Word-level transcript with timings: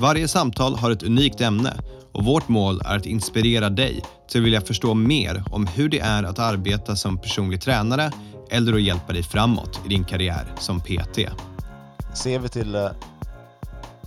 Varje 0.00 0.28
samtal 0.28 0.76
har 0.76 0.90
ett 0.90 1.02
unikt 1.02 1.40
ämne 1.40 1.76
och 2.12 2.24
vårt 2.24 2.48
mål 2.48 2.80
är 2.84 2.96
att 2.96 3.06
inspirera 3.06 3.70
dig 3.70 4.02
till 4.28 4.40
att 4.40 4.46
vilja 4.46 4.60
förstå 4.60 4.94
mer 4.94 5.44
om 5.50 5.66
hur 5.66 5.88
det 5.88 5.98
är 5.98 6.22
att 6.22 6.38
arbeta 6.38 6.96
som 6.96 7.18
personlig 7.18 7.60
tränare 7.60 8.10
eller 8.50 8.72
att 8.72 8.82
hjälpa 8.82 9.12
dig 9.12 9.22
framåt 9.22 9.80
i 9.86 9.88
din 9.88 10.04
karriär 10.04 10.54
som 10.58 10.80
PT. 10.80 11.18
Ser 12.14 12.38
vi 12.38 12.48
till 12.48 12.74
eh, 12.74 12.88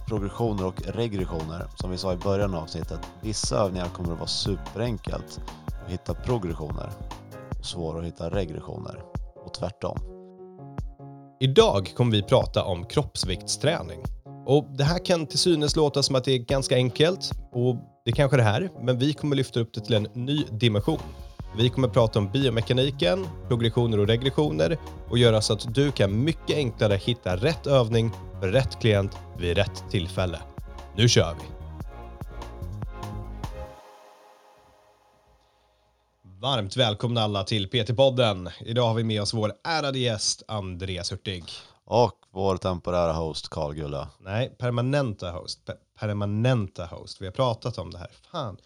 progressioner 0.07 0.65
och 0.65 0.81
regressioner, 0.85 1.67
som 1.75 1.91
vi 1.91 1.97
sa 1.97 2.13
i 2.13 2.17
början 2.17 2.53
av 2.53 2.63
avsnittet, 2.63 2.99
vissa 3.21 3.57
övningar 3.57 3.87
kommer 3.87 4.11
att 4.11 4.19
vara 4.19 4.27
superenkelt 4.27 5.41
att 5.85 5.91
hitta 5.91 6.13
progressioner 6.13 6.89
och 7.59 7.65
svårare 7.65 7.99
att 7.99 8.07
hitta 8.07 8.29
regressioner 8.29 8.99
och 9.45 9.53
tvärtom. 9.53 9.99
Idag 11.39 11.93
kommer 11.95 12.11
vi 12.11 12.23
prata 12.23 12.63
om 12.63 12.85
kroppsviktsträning. 12.85 13.99
Och 14.49 14.65
det 14.77 14.83
här 14.83 15.05
kan 15.05 15.25
till 15.27 15.39
synes 15.39 15.75
låta 15.75 16.03
som 16.03 16.15
att 16.15 16.23
det 16.23 16.31
är 16.31 16.37
ganska 16.37 16.75
enkelt 16.75 17.31
och 17.51 17.75
det 18.05 18.11
kanske 18.11 18.37
det 18.37 18.43
här, 18.43 18.69
men 18.81 18.99
vi 18.99 19.13
kommer 19.13 19.35
lyfta 19.35 19.59
upp 19.59 19.73
det 19.73 19.81
till 19.81 19.95
en 19.95 20.07
ny 20.13 20.43
dimension. 20.51 20.99
Vi 21.57 21.69
kommer 21.69 21.87
prata 21.87 22.19
om 22.19 22.31
biomekaniken, 22.31 23.27
progressioner 23.47 23.99
och 23.99 24.07
regressioner 24.07 24.77
och 25.09 25.17
göra 25.17 25.41
så 25.41 25.53
att 25.53 25.75
du 25.75 25.91
kan 25.91 26.23
mycket 26.23 26.55
enklare 26.55 26.95
hitta 26.95 27.35
rätt 27.35 27.67
övning 27.67 28.11
för 28.39 28.47
rätt 28.47 28.79
klient 28.81 29.17
vid 29.37 29.57
rätt 29.57 29.83
tillfälle. 29.91 30.39
Nu 30.95 31.09
kör 31.09 31.33
vi! 31.33 31.45
Varmt 36.41 36.77
välkomna 36.77 37.21
alla 37.21 37.43
till 37.43 37.67
PT-podden. 37.67 38.49
Idag 38.65 38.87
har 38.87 38.93
vi 38.93 39.03
med 39.03 39.21
oss 39.21 39.33
vår 39.33 39.53
ärade 39.67 39.99
gäst 39.99 40.43
Andreas 40.47 41.11
Hurtig. 41.11 41.43
Och 41.85 42.18
vår 42.31 42.57
temporära 42.57 43.13
host 43.13 43.49
Carl 43.49 43.73
Gulla. 43.73 44.09
Nej, 44.19 44.55
permanenta 44.57 45.31
host. 45.31 45.65
Per 45.65 45.75
permanenta 45.99 46.85
host. 46.85 47.21
Vi 47.21 47.25
har 47.25 47.31
pratat 47.33 47.77
om 47.77 47.91
det 47.91 47.97
här. 47.97 48.11
Fan. 48.31 48.57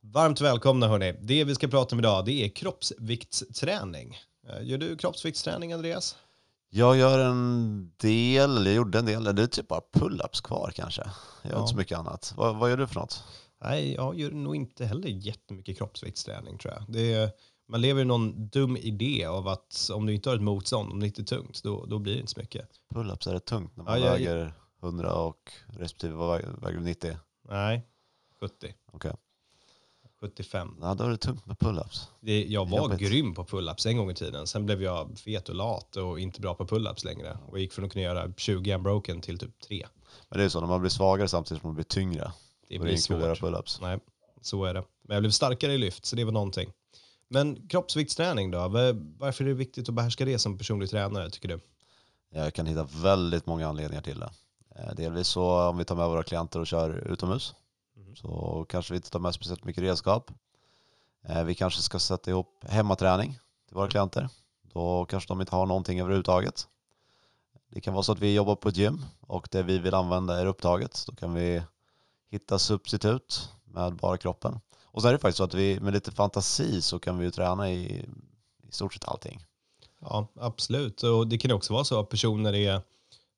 Varmt 0.00 0.40
välkomna 0.40 0.88
hörni. 0.88 1.12
Det 1.20 1.44
vi 1.44 1.54
ska 1.54 1.68
prata 1.68 1.94
om 1.94 1.98
idag 1.98 2.24
det 2.24 2.44
är 2.44 2.48
kroppsviktsträning. 2.48 4.16
Eh, 4.48 4.62
gör 4.66 4.78
du 4.78 4.96
kroppsviktsträning 4.96 5.72
Andreas? 5.72 6.16
Jag 6.70 6.96
gör 6.96 7.18
en 7.18 7.92
del, 7.96 8.56
eller 8.56 8.70
jag 8.70 8.76
gjorde 8.76 8.98
en 8.98 9.06
del, 9.06 9.24
det 9.24 9.42
är 9.42 9.46
typ 9.46 9.68
bara 9.68 9.80
pull-ups 9.92 10.42
kvar 10.44 10.72
kanske. 10.74 11.02
Jag 11.42 11.50
gör 11.50 11.56
Ja. 11.56 11.60
inte 11.62 11.70
så 11.70 11.76
mycket 11.76 11.98
annat. 11.98 12.32
Vad, 12.36 12.56
vad 12.56 12.70
gör 12.70 12.76
du 12.76 12.86
för 12.86 12.94
något? 12.94 13.24
Nej, 13.62 13.94
jag 13.94 14.18
gör 14.18 14.30
nog 14.30 14.56
inte 14.56 14.84
heller 14.86 15.08
jättemycket 15.08 15.78
kroppsviktsträning 15.78 16.58
tror 16.58 16.74
jag. 16.74 16.84
Det 16.88 17.14
är, 17.14 17.30
man 17.68 17.80
lever 17.80 18.02
i 18.02 18.04
någon 18.04 18.48
dum 18.48 18.76
idé 18.76 19.24
av 19.24 19.48
att 19.48 19.90
om 19.94 20.06
du 20.06 20.14
inte 20.14 20.28
har 20.30 20.36
ett 20.36 20.42
motstånd, 20.42 20.92
om 20.92 21.00
det 21.00 21.06
inte 21.06 21.22
är 21.22 21.24
tungt, 21.24 21.62
då, 21.62 21.84
då 21.86 21.98
blir 21.98 22.14
det 22.14 22.20
inte 22.20 22.32
så 22.32 22.40
mycket. 22.40 22.68
Pull-ups, 22.94 23.28
är 23.28 23.32
det 23.34 23.40
tungt 23.40 23.76
när 23.76 23.84
man 23.84 24.00
Ja, 24.02 24.10
väger 24.12 24.52
100 24.82 25.14
och 25.14 25.52
respektive 25.66 26.14
vad 26.14 26.36
väger, 26.36 26.48
väger 26.62 26.78
du 26.78 26.84
90? 26.84 27.16
Nej, 27.48 27.82
70. 28.40 28.74
Okej. 28.92 29.12
75. 30.20 30.76
Ja, 30.80 30.94
då 30.94 31.04
är 31.04 31.08
det 31.10 31.16
tungt 31.16 31.46
med 31.46 31.56
pull-ups. 31.58 32.08
Det, 32.20 32.44
jag 32.44 32.68
var 32.68 32.78
Jobbigt. 32.78 32.98
grym 32.98 33.34
på 33.34 33.44
pull-ups 33.44 33.86
en 33.88 33.96
gång 33.96 34.10
i 34.10 34.14
tiden. 34.14 34.46
Sen 34.46 34.66
blev 34.66 34.82
jag 34.82 35.18
fet 35.18 35.48
och 35.48 35.54
lat 35.54 35.96
och 35.96 36.20
inte 36.20 36.40
bra 36.40 36.54
på 36.54 36.66
pull-ups 36.66 37.04
längre. 37.04 37.38
Och 37.48 37.58
gick 37.58 37.72
från 37.72 37.84
att 37.84 37.92
kunna 37.92 38.02
göra 38.02 38.32
20 38.36 38.74
unbroken 38.74 39.20
till 39.20 39.38
typ 39.38 39.60
3. 39.60 39.86
Men 40.28 40.38
det 40.38 40.44
är 40.44 40.48
så, 40.48 40.60
när 40.60 40.66
man 40.66 40.80
blir 40.80 40.90
svagare 40.90 41.28
samtidigt 41.28 41.60
som 41.60 41.68
man 41.68 41.74
blir 41.74 41.84
tyngre. 41.84 42.32
Det 42.68 42.78
blir 42.78 42.92
enklare 42.92 43.18
att 43.18 43.24
göra 43.24 43.36
svårt. 43.36 43.50
pull-ups. 43.50 43.78
Nej, 43.80 43.98
så 44.40 44.64
är 44.64 44.74
det. 44.74 44.84
Men 45.02 45.14
jag 45.14 45.22
blev 45.22 45.30
starkare 45.30 45.72
i 45.72 45.78
lyft, 45.78 46.04
så 46.04 46.16
det 46.16 46.24
var 46.24 46.32
någonting. 46.32 46.72
Men 47.28 47.68
kroppsviktsträning 47.68 48.50
då? 48.50 48.58
Va- 48.68 48.92
Varför 49.18 49.44
är 49.44 49.48
det 49.48 49.54
viktigt 49.54 49.88
att 49.88 49.94
behärska 49.94 50.24
det 50.24 50.38
som 50.38 50.58
personlig 50.58 50.90
tränare, 50.90 51.30
tycker 51.30 51.48
du? 51.48 51.60
Jag 52.30 52.54
kan 52.54 52.66
hitta 52.66 52.88
väldigt 53.02 53.46
många 53.46 53.68
anledningar 53.68 54.02
till 54.02 54.18
det. 54.20 54.30
Eh, 54.76 54.94
Delvis 54.94 55.28
så 55.28 55.68
om 55.68 55.78
vi 55.78 55.84
tar 55.84 55.96
med 55.96 56.08
våra 56.08 56.22
klienter 56.22 56.60
och 56.60 56.66
kör 56.66 56.90
utomhus 57.12 57.54
Mhm. 57.96 58.16
så 58.16 58.66
kanske 58.68 58.92
vi 58.92 58.96
inte 58.96 59.10
tar 59.10 59.18
med 59.20 59.34
speciellt 59.34 59.64
mycket 59.64 59.82
redskap. 59.82 60.30
Eh, 61.28 61.44
Vi 61.44 61.54
kanske 61.54 61.82
ska 61.82 61.98
sätta 61.98 62.30
ihop 62.30 62.64
hemmaträning 62.68 63.38
till 63.66 63.74
våra 63.76 63.88
klienter. 63.88 64.28
Då 64.72 65.04
kanske 65.04 65.28
de 65.28 65.40
inte 65.40 65.56
har 65.56 65.66
någonting 65.66 66.00
överhuvudtaget. 66.00 66.68
Det 67.70 67.80
kan 67.80 67.94
vara 67.94 68.02
så 68.02 68.12
att 68.12 68.18
vi 68.20 68.34
jobbar 68.34 68.56
på 68.56 68.68
ett 68.68 68.76
gym 68.76 69.04
och 69.20 69.48
det 69.50 69.62
vi 69.62 69.78
vill 69.78 69.94
använda 69.94 70.40
är 70.40 70.46
upptaget. 70.46 71.04
Då 71.06 71.14
kan 71.14 71.34
vi 71.34 71.62
hitta 72.30 72.58
substitut 72.58 73.52
med 73.64 73.94
bara 73.96 74.16
kroppen. 74.16 74.60
Och 74.92 75.02
så 75.02 75.08
är 75.08 75.12
det 75.12 75.18
faktiskt 75.18 75.36
så 75.38 75.44
att 75.44 75.54
vi 75.54 75.80
med 75.80 75.92
lite 75.92 76.12
fantasi 76.12 76.82
så 76.82 76.98
kan 76.98 77.18
vi 77.18 77.24
ju 77.24 77.30
träna 77.30 77.70
i, 77.72 78.04
i 78.68 78.72
stort 78.72 78.94
sett 78.94 79.08
allting. 79.08 79.44
Ja, 80.00 80.28
absolut. 80.40 81.02
Och 81.02 81.28
det 81.28 81.38
kan 81.38 81.52
också 81.52 81.72
vara 81.72 81.84
så 81.84 82.00
att 82.00 82.08
personer 82.08 82.52
är 82.54 82.80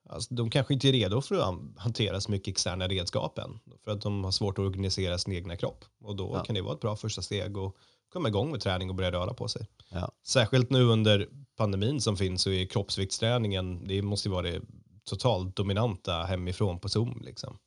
Alltså, 0.09 0.35
de 0.35 0.51
kanske 0.51 0.75
inte 0.75 0.89
är 0.89 0.93
redo 0.93 1.21
för 1.21 1.35
att 1.35 1.45
han- 1.45 1.75
hantera 1.79 2.21
så 2.21 2.31
mycket 2.31 2.49
externa 2.53 2.89
redskap 2.89 3.39
än. 3.39 3.61
För 3.85 3.91
att 3.91 4.01
de 4.01 4.25
har 4.25 4.31
svårt 4.31 4.59
att 4.59 4.63
organisera 4.63 5.19
sin 5.19 5.33
egna 5.35 5.57
kropp. 5.57 5.85
Och 6.05 6.17
då 6.17 6.31
Ja. 6.37 6.45
kan 6.45 6.55
det 6.55 6.61
vara 6.63 6.75
ett 6.75 6.81
bra 6.81 6.97
första 6.97 7.23
steg 7.23 7.59
att 7.59 7.73
komma 8.13 8.29
igång 8.29 8.51
med 8.51 8.61
träning 8.61 8.89
och 8.91 8.95
börja 8.97 9.13
röra 9.13 9.35
på 9.35 9.49
sig. 9.49 9.67
Ja. 9.89 10.11
Särskilt 10.27 10.71
nu 10.71 10.83
under 10.85 11.29
pandemin 11.57 12.01
som 12.01 12.17
finns 12.17 12.43
så 12.43 12.51
är 12.51 12.67
kroppsviktsträningen, 12.67 13.87
det 13.89 14.03
måste 14.03 14.29
ju 14.29 14.33
vara 14.33 14.43
det 14.51 14.61
totalt 15.05 15.57
dominanta 15.57 16.23
hemifrån 16.23 16.79
på 16.81 16.89
Zoom. 16.89 17.21
Liksom. 17.25 17.59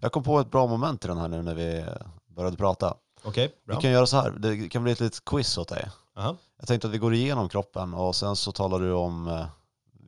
Jag 0.00 0.12
kom 0.12 0.22
på 0.22 0.38
ett 0.40 0.50
bra 0.50 0.66
moment 0.66 1.04
i 1.04 1.08
den 1.08 1.18
här 1.18 1.28
nu 1.28 1.42
när 1.42 1.54
vi 1.54 1.84
började 2.34 2.56
prata. 2.56 2.96
Okej, 3.22 3.54
bra. 3.66 3.76
Vi 3.76 3.82
kan 3.82 3.90
göra 3.90 4.06
så 4.06 4.16
här, 4.16 4.30
det 4.30 4.68
kan 4.68 4.82
bli 4.82 4.92
ett 4.92 5.00
litet 5.00 5.24
quiz 5.24 5.58
åt 5.58 5.68
dig. 5.68 5.88
Aha. 6.16 6.36
Jag 6.58 6.68
tänkte 6.68 6.88
att 6.88 6.94
vi 6.94 6.98
går 6.98 7.14
igenom 7.14 7.48
kroppen 7.48 7.94
och 7.94 8.16
sen 8.16 8.36
så 8.36 8.52
talar 8.52 8.78
du 8.80 8.92
om 8.92 9.28
eh, 9.28 9.46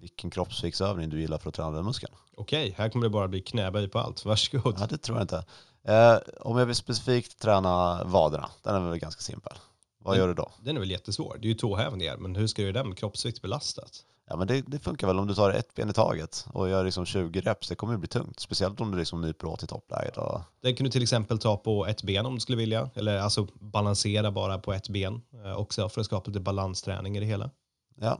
vilken 0.00 0.30
kroppsviktsövning 0.30 1.10
du 1.10 1.20
gillar 1.20 1.38
för 1.38 1.48
att 1.48 1.54
träna 1.54 1.70
den 1.70 1.84
muskeln. 1.84 2.14
Okej, 2.36 2.74
här 2.78 2.88
kommer 2.88 3.06
det 3.06 3.10
bara 3.10 3.28
bli 3.28 3.40
knäböj 3.40 3.88
på 3.88 3.98
allt. 3.98 4.24
Varsågod. 4.24 4.76
Ja, 4.80 4.86
det 4.86 4.98
tror 4.98 5.18
jag 5.18 5.24
inte. 5.24 5.44
Eh, 5.84 6.16
om 6.40 6.58
jag 6.58 6.66
vill 6.66 6.74
specifikt 6.76 7.38
träna 7.40 8.04
vaderna, 8.04 8.50
den 8.62 8.74
är 8.74 8.90
väl 8.90 8.98
ganska 8.98 9.20
simpel. 9.22 9.52
Vad 9.98 10.14
Mm. 10.14 10.20
gör 10.22 10.28
du 10.28 10.34
då? 10.34 10.50
Den 10.60 10.76
är 10.76 10.80
väl 10.80 10.90
jättesvår. 10.90 11.36
Det 11.40 11.46
är 11.46 11.48
ju 11.48 11.54
tåhävningar, 11.54 12.16
men 12.16 12.36
hur 12.36 12.46
ska 12.46 12.62
du 12.62 12.68
göra 12.68 12.82
det 12.82 12.88
med 12.88 12.98
kroppsvikt 12.98 13.42
belastat? 13.42 13.90
Ja, 14.28 14.36
men 14.36 14.46
det, 14.46 14.60
det 14.60 14.78
funkar 14.78 15.06
väl 15.06 15.18
om 15.18 15.26
du 15.26 15.34
tar 15.34 15.50
ett 15.50 15.74
ben 15.74 15.90
i 15.90 15.92
taget 15.92 16.46
och 16.52 16.68
gör 16.68 16.84
liksom 16.84 17.04
20 17.04 17.40
reps. 17.40 17.68
Det 17.68 17.74
kommer 17.74 17.94
ju 17.94 17.98
bli 17.98 18.08
tungt, 18.08 18.40
speciellt 18.40 18.80
om 18.80 18.90
du 18.90 18.98
liksom 18.98 19.20
nyper 19.20 19.46
åt 19.46 19.62
i 19.62 19.66
toppläget. 19.66 20.16
Och, 20.16 20.40
Den 20.60 20.76
kan 20.76 20.84
du 20.84 20.90
till 20.90 21.02
exempel 21.02 21.38
ta 21.38 21.56
på 21.56 21.86
ett 21.86 22.02
ben 22.02 22.26
om 22.26 22.34
du 22.34 22.40
skulle 22.40 22.58
vilja. 22.58 22.90
Eller 22.94 23.18
alltså 23.18 23.46
balansera 23.54 24.30
bara 24.30 24.58
på 24.58 24.72
ett 24.72 24.88
ben 24.88 25.22
eh, 25.44 25.56
också 25.56 25.88
för 25.88 26.00
att 26.00 26.06
skapa 26.06 26.30
lite 26.30 26.40
balansträning 26.40 27.16
i 27.16 27.20
det 27.20 27.26
hela. 27.26 27.50
ja. 27.94 28.18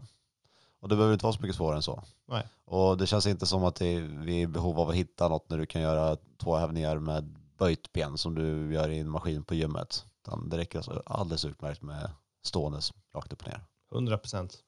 och 0.81 0.89
det 0.89 0.97
behöver 0.97 1.13
inte 1.13 1.25
vara 1.25 1.33
så 1.33 1.43
mycket 1.43 1.57
svårare 1.57 1.77
än 1.77 1.83
så. 1.83 2.03
Nej. 2.29 2.47
Och 2.65 2.99
det 2.99 3.07
känns 3.07 3.27
inte 3.27 3.47
som 3.47 3.65
att 3.65 3.75
det 3.75 4.01
vi 4.01 4.39
är 4.39 4.43
i 4.43 4.47
behov 4.47 4.81
av 4.81 4.89
att 4.89 4.95
hitta 4.95 5.29
något 5.29 5.51
när 5.51 5.59
du 5.59 5.67
kan 5.67 5.83
göra 5.83 6.17
två 6.39 6.57
hävningar 6.57 6.99
med 6.99 7.37
böjt 7.59 7.93
ben 7.93 8.19
som 8.19 8.35
du 8.35 8.75
gör 8.75 8.89
i 8.89 8.99
en 8.99 9.11
maskin 9.11 9.45
på 9.45 9.55
gymmet. 9.55 10.05
Det 10.47 10.59
räcker 10.59 10.79
alltså 10.79 11.03
alldeles 11.07 11.45
utmärkt 11.45 11.83
med 11.83 12.11
ståendes 12.45 12.93
rakt 13.15 13.33
upp 13.33 13.43
och 13.43 13.49
ner. 13.49 13.61
100 13.93 14.19
procent. 14.19 14.59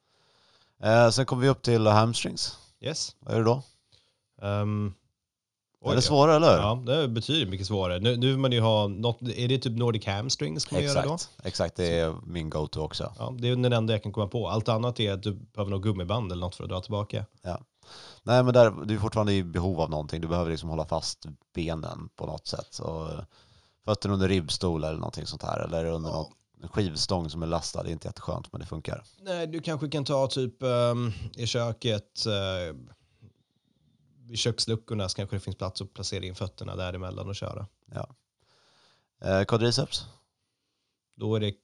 Eh, 0.82 1.10
sen 1.10 1.26
kommer 1.26 1.42
vi 1.42 1.48
upp 1.48 1.62
till 1.62 1.86
hamstrings. 1.86 2.58
Yes. 2.80 3.16
Vad 3.20 3.34
är 3.34 3.38
det 3.38 3.44
då? 3.44 3.62
Um, 4.42 4.94
är 5.84 5.94
det 5.94 6.02
svårare 6.02 6.36
eller 6.36 6.50
hur? 6.52 6.58
Ja, 6.58 6.82
det 6.86 7.08
betyder 7.08 7.50
mycket 7.50 7.66
svårare. 7.66 7.98
Nu, 8.00 8.16
nu 8.16 8.26
vill 8.26 8.38
man 8.38 8.52
ju 8.52 8.60
ha 8.60 8.86
något, 8.86 9.22
är 9.22 9.48
det 9.48 9.58
typ 9.58 9.78
Nordic 9.78 10.06
hamstrings 10.06 10.70
man 10.70 10.82
göra 10.82 11.02
då? 11.02 11.14
Exakt, 11.14 11.46
exakt. 11.46 11.76
Det 11.76 11.98
är 11.98 12.14
min 12.26 12.50
go-to 12.50 12.80
också. 12.80 13.12
Ja, 13.18 13.34
det 13.38 13.48
är 13.48 13.56
den 13.56 13.72
enda 13.72 13.92
jag 13.94 14.02
kan 14.02 14.12
komma 14.12 14.28
på. 14.28 14.48
Allt 14.48 14.68
annat 14.68 15.00
är 15.00 15.12
att 15.12 15.22
du 15.22 15.32
behöver 15.32 15.70
något 15.70 15.82
gummiband 15.82 16.32
eller 16.32 16.40
något 16.40 16.54
för 16.54 16.64
att 16.64 16.70
dra 16.70 16.80
tillbaka. 16.80 17.26
Nej 18.22 18.42
men 18.42 18.54
där, 18.54 18.70
du 18.84 18.94
är 18.94 18.98
fortfarande 18.98 19.32
i 19.32 19.44
behov 19.44 19.80
av 19.80 19.90
någonting. 19.90 20.20
Du 20.20 20.28
behöver 20.28 20.50
liksom 20.50 20.68
hålla 20.70 20.84
fast 20.86 21.26
benen 21.54 22.08
på 22.16 22.26
något 22.26 22.46
sätt. 22.46 22.66
Så, 22.70 23.06
eh, 23.08 23.24
fötterna 23.84 24.14
under 24.14 24.28
ribbstol 24.28 24.84
eller 24.84 24.96
någonting 24.98 25.26
sånt 25.26 25.42
här. 25.42 25.58
Eller 25.58 25.84
under 25.84 26.10
Ja. 26.10 26.16
någon 26.16 26.32
en 26.62 26.68
skivstång 26.68 27.30
som 27.30 27.42
är 27.42 27.46
lastad. 27.46 27.82
Det 27.82 27.90
är 27.90 27.92
inte 27.92 28.08
jätteskönt 28.08 28.52
men 28.52 28.60
det 28.60 28.66
funkar. 28.66 29.04
Nej, 29.20 29.46
du 29.46 29.60
kanske 29.60 29.88
kan 29.88 30.04
ta 30.04 30.26
typ 30.26 30.62
ehm, 30.62 31.12
i 31.36 31.46
köket, 31.46 32.26
uh, 32.26 32.76
vid 34.28 34.38
köksluckorna 34.38 35.08
så 35.08 35.16
kanske 35.16 35.36
det 35.36 35.40
finns 35.40 35.56
plats 35.56 35.82
att 35.82 35.94
placera 35.94 36.24
in 36.24 36.34
fötterna 36.34 36.76
däremellan 36.76 37.28
och 37.28 37.36
köra. 37.36 37.66
Eh, 39.20 39.44
quadriceps? 39.44 40.06
Då 41.16 41.34
är 41.34 41.40
det, 41.40 41.54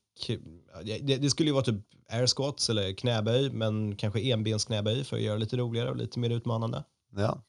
ja, 0.84 0.98
det, 1.02 1.16
det 1.16 1.30
skulle 1.30 1.48
ju 1.48 1.52
vara 1.52 1.64
typ 1.64 1.84
air 2.08 2.26
squats 2.26 2.70
eller 2.70 2.92
knäböj, 2.92 3.50
men 3.50 3.96
kanske 3.96 4.20
enbensknäböj 4.20 5.04
för 5.04 5.16
att 5.16 5.22
göra 5.22 5.34
det 5.34 5.40
lite 5.40 5.56
roligare 5.56 5.90
och 5.90 5.96
lite 5.96 6.18
mer 6.18 6.30
utmanande. 6.30 6.84
Ja. 7.16 7.42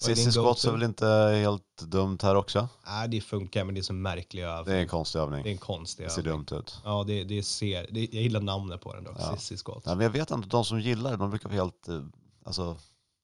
Sissy 0.00 0.30
squats 0.32 0.64
är 0.64 0.72
väl 0.72 0.82
inte 0.82 1.06
helt 1.42 1.82
dumt 1.82 2.18
här 2.22 2.34
också? 2.34 2.68
Nej, 2.86 3.08
det 3.08 3.20
funkar 3.20 3.64
men 3.64 3.74
det 3.74 3.80
är 3.80 3.82
så 3.82 3.92
märklig 3.92 4.42
övning. 4.42 4.64
Det 4.64 4.78
är 4.78 4.82
en 4.82 4.88
konstig 4.88 5.18
Det 5.18 5.22
är 5.22 5.26
övning. 5.26 5.52
en 5.52 5.58
konstig 5.58 6.06
Det 6.06 6.10
ser 6.10 6.18
övning. 6.28 6.44
dumt 6.48 6.60
ut. 6.60 6.80
Ja, 6.84 7.04
det, 7.06 7.24
det 7.24 7.42
ser, 7.42 7.86
det, 7.90 8.00
jag 8.00 8.22
gillar 8.22 8.40
namnet 8.40 8.80
på 8.80 8.94
den 8.94 9.04
dock, 9.04 9.16
Ja. 9.18 9.36
Sissy 9.36 9.56
Squat. 9.56 9.82
Ja, 9.86 9.94
men 9.94 10.00
jag 10.04 10.10
vet 10.10 10.30
inte, 10.30 10.48
de 10.48 10.64
som 10.64 10.80
gillar 10.80 11.10
det, 11.10 11.16
de 11.16 11.30
brukar 11.30 11.48
vara 11.48 11.56
helt, 11.58 11.88
eh, 11.88 12.02
alltså, 12.44 12.76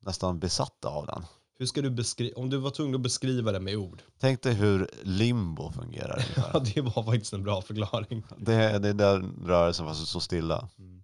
nästan 0.02 0.38
besatta 0.38 0.88
av 0.88 1.06
den. 1.06 1.24
Hur 1.58 1.66
ska 1.66 1.82
du 1.82 1.90
beskriva, 1.90 2.40
om 2.40 2.50
du 2.50 2.56
var 2.56 2.70
tvungen 2.70 2.94
att 2.94 3.00
beskriva 3.00 3.52
det 3.52 3.60
med 3.60 3.76
ord? 3.76 4.02
Tänk 4.20 4.42
dig 4.42 4.54
hur 4.54 4.90
limbo 5.02 5.72
fungerar. 5.72 6.24
Ja, 6.52 6.58
det 6.74 6.80
var 6.80 7.02
faktiskt 7.02 7.32
en 7.32 7.42
bra 7.42 7.62
förklaring. 7.62 8.22
det, 8.38 8.54
är, 8.54 8.78
det 8.78 8.88
är 8.88 8.94
den 8.94 9.34
rörelsen 9.46 9.86
fast 9.86 10.06
så 10.08 10.20
stilla. 10.20 10.68
Mm. 10.78 11.02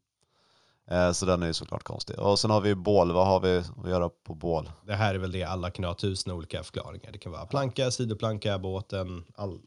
Eh, 0.93 1.12
så 1.12 1.27
den 1.27 1.43
är 1.43 1.47
ju 1.47 1.53
såklart 1.55 1.83
konstig. 1.83 2.19
Och 2.19 2.39
sen 2.39 2.50
har 2.50 2.61
vi 2.61 2.75
bål, 2.75 3.12
vad 3.12 3.27
har 3.27 3.41
vi 3.41 3.56
att 3.85 3.91
göra 3.91 4.09
på 4.09 4.35
bål? 4.35 4.71
Det 4.87 4.94
här 4.94 5.15
är 5.15 5.19
väl 5.19 5.33
det 5.33 5.44
alla 5.44 5.71
kan 5.71 5.85
ha 5.85 5.94
tusen 5.94 6.33
olika 6.33 6.62
förklaringar. 6.62 7.12
Det 7.12 7.19
kan 7.19 7.33
vara 7.33 7.47
planka, 7.47 7.91
sidoplanka, 7.91 8.59
båten, 8.59 9.25
all, 9.37 9.61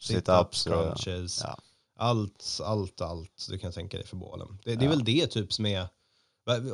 Sit-ups, 0.00 0.50
sit-ups, 0.50 0.68
crunches. 0.68 1.40
ja. 1.44 1.58
Allt, 1.98 2.60
allt, 2.64 3.00
allt 3.00 3.46
du 3.50 3.58
kan 3.58 3.72
tänka 3.72 3.96
dig 3.96 4.06
för 4.06 4.16
bålen. 4.16 4.58
Det, 4.64 4.74
det 4.74 4.82
är 4.84 4.84
Ja. 4.84 4.90
väl 4.90 5.04
det 5.04 5.26
typ 5.26 5.52
som 5.52 5.66
är... 5.66 5.86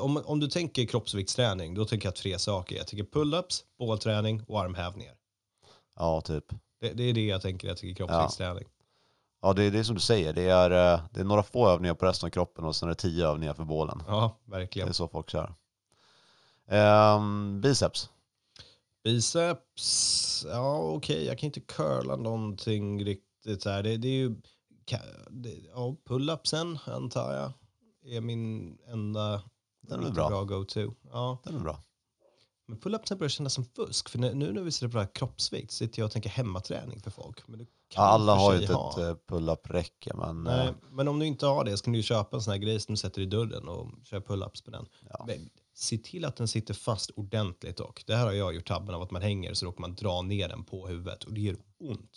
Om, 0.01 0.17
om 0.25 0.41
du 0.41 0.49
tänker 0.49 0.87
kroppsviktsträning, 0.87 1.75
då 1.75 1.85
tänker 1.85 2.07
jag 2.09 2.17
tre 2.17 2.39
saker. 2.39 2.77
Jag 2.77 2.87
tänker 2.87 3.05
pull-ups, 3.21 3.63
bålträning 3.79 4.43
och 4.49 4.61
armhävningar. 4.61 5.15
Ja, 5.97 6.21
typ. 6.21 6.45
Det, 6.81 6.93
det 6.93 7.03
är 7.03 7.13
det 7.13 7.27
jag 7.27 7.43
tänker, 7.43 7.69
jag 7.69 7.77
tänker 7.77 7.95
kroppsviktsträning. 8.07 8.65
Ja, 8.67 8.80
det 9.41 9.65
är 9.65 9.71
det 9.71 9.85
som 9.85 9.95
du 9.95 10.01
säger. 10.01 10.33
Det 10.33 10.43
är, 10.49 10.71
eh, 10.95 11.01
det 11.13 11.21
är 11.21 11.25
några 11.25 11.43
få 11.43 11.69
övningar 11.69 11.95
på 11.95 12.07
resten 12.07 12.27
av 12.27 12.31
kroppen 12.31 12.65
och 12.65 12.77
sen 12.77 12.89
är 12.89 12.91
det 12.91 13.01
tio 13.01 13.27
övningar 13.29 13.55
för 13.55 13.65
bålen. 13.65 14.03
Ja, 14.07 14.39
Det 14.45 14.51
verkligen. 14.51 14.89
är 14.89 14.93
så 14.93 15.09
folk 15.09 15.31
kör. 15.31 15.55
Ehm, 16.69 17.61
biceps. 17.61 18.11
Biceps, 19.05 20.47
ja 20.49 20.79
okej, 20.79 21.25
jag 21.27 21.39
kan 21.39 21.47
inte 21.47 21.61
curla 21.61 22.17
någonting 22.17 23.05
riktigt 23.05 23.65
här. 23.65 23.83
Det, 23.83 23.97
det 23.97 24.09
är 24.09 24.13
ju, 24.13 24.37
det, 25.31 25.55
ja, 25.75 25.97
pull-upsen 26.09 26.79
antar 26.87 27.33
jag 27.35 27.53
är 28.17 28.21
min 28.21 28.79
enda 28.89 29.43
Den 29.81 30.05
är 30.05 30.11
bra. 30.11 30.29
bra 30.29 30.45
go-to. 30.45 30.95
Ja. 31.13 31.39
Den 31.45 31.55
är 31.57 31.61
bra. 31.61 31.83
Men 32.67 32.79
pull-upsen 32.79 33.19
börjar 33.19 33.29
kännas 33.29 33.55
som 33.55 33.65
fusk, 33.65 34.09
för 34.09 34.19
nu 34.19 34.53
när 34.53 34.63
vi 34.63 34.73
sitter 34.73 34.89
på 34.89 34.99
det 34.99 35.05
här 35.05 35.15
kroppsvikt 35.15 35.73
sitter 35.73 36.01
jag 36.03 36.07
och 36.07 36.13
tänker 36.13 36.31
hemmaträning 36.31 37.01
för 37.01 37.11
folk. 37.11 37.49
Men 37.49 37.59
det 37.59 37.67
Ja, 37.95 38.03
alla 38.03 38.35
har 38.35 38.55
ju 38.55 38.61
inte 38.61 38.75
ha. 38.75 38.91
ett 38.91 38.99
eh, 38.99 39.15
pull-up-räcke, 39.29 40.15
men 40.15 40.43
Nej, 40.43 40.69
eh, 40.69 40.75
men 40.91 41.09
om 41.09 41.19
du 41.19 41.27
inte 41.27 41.47
har 41.47 41.65
det 41.65 41.77
så 41.77 41.85
kan 41.85 41.93
du 41.93 41.99
ju 41.99 42.03
köpa 42.03 42.37
en 42.37 42.43
sån 42.43 42.53
här 42.53 42.59
grej 42.59 42.81
som 42.81 42.95
du 42.95 42.97
sätter 42.97 43.23
i 43.23 43.27
dörren 43.27 43.69
och 43.69 43.89
kör 44.05 44.21
pull-ups 44.21 44.65
på 44.65 44.71
den. 44.71 44.87
Ja. 45.11 45.25
Men 45.27 45.51
se 45.75 45.99
till 45.99 46.25
att 46.25 46.37
den 46.37 46.49
sitter 46.49 46.75
fast 46.75 47.11
ordentligt 47.11 47.77
dock. 47.77 48.07
Det 48.07 48.17
här 48.17 48.25
har 48.25 48.33
jag 48.33 48.55
gjort 48.55 48.69
tabben 48.69 48.95
av 48.95 49.03
att 49.03 49.11
man 49.11 49.23
hänger 49.23 49.55
så 49.55 49.67
råkar 49.67 49.81
man 49.81 49.95
dra 49.95 50.23
ner 50.23 50.49
den 50.49 50.65
på 50.65 50.87
huvudet 50.89 51.25
och 51.25 51.33
det 51.33 51.41
gör 51.41 51.57
ont. 51.81 52.11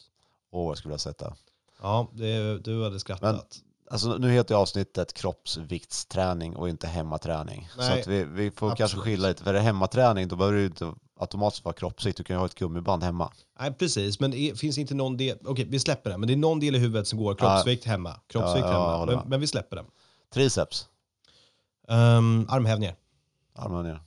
åh, 0.52 0.70
jag 0.70 0.78
skulle 0.78 0.90
vilja 0.90 0.98
sätta. 1.00 1.36
Ja, 1.81 2.12
det, 2.14 2.60
du 2.60 2.84
hade 2.84 3.00
skrattat. 3.00 3.62
Alltså, 3.92 4.18
nu 4.18 4.31
heter 4.31 4.56
ju 4.56 4.62
avsnittet 4.62 5.14
kroppsviktsträning 5.14 6.56
och 6.56 6.70
inte 6.70 6.88
hemmaträning. 6.88 7.70
Så 7.75 7.81
Nej, 7.81 8.02
att 8.02 8.08
vi, 8.08 8.24
vi 8.24 8.52
får 8.52 8.68
kanske 8.68 8.84
absolut. 8.84 9.04
skilja 9.04 9.28
lite. 9.28 9.44
För 9.44 9.50
är 9.50 9.54
det 9.54 9.60
hemmaträning 9.60 10.28
då 10.28 10.36
behöver 10.36 10.58
du 10.58 10.66
inte 10.66 10.94
automatiskt 11.19 11.65
vara 11.65 11.74
kroppsvikt. 11.75 12.18
Du 12.18 12.24
kan 12.24 12.36
ju 12.36 12.38
ha 12.39 12.45
ett 12.45 12.56
gummiband 12.56 13.04
hemma. 13.04 13.31
Nej, 13.60 13.74
precis. 13.74 14.19
Men 14.19 14.31
det 14.31 14.60
finns 14.60 14.77
inte 14.77 14.95
någon 14.95 15.18
del, 15.18 15.38
okej 15.45 15.65
vi 15.65 15.80
släpper 15.80 16.10
den, 16.10 16.19
men 16.19 16.27
det 16.27 16.33
är 16.33 16.38
någon 16.38 16.60
del 16.60 16.75
i 16.75 16.80
huvudet 16.80 17.07
som 17.07 17.19
går 17.19 17.36
kroppsvikt 17.36 17.86
hemma. 17.86 18.19
Kroppsvikt 18.27 18.65
Ja, 18.65 18.98
hemma, 19.00 19.06
men, 19.06 19.30
men 19.30 19.39
vi 19.39 19.48
släpper 19.48 19.75
den. 19.75 19.86
Triceps. 20.33 20.88
Um, 21.88 22.45
armhävningar. 22.50 22.95
Armarna 23.56 23.81
ner. 23.83 24.01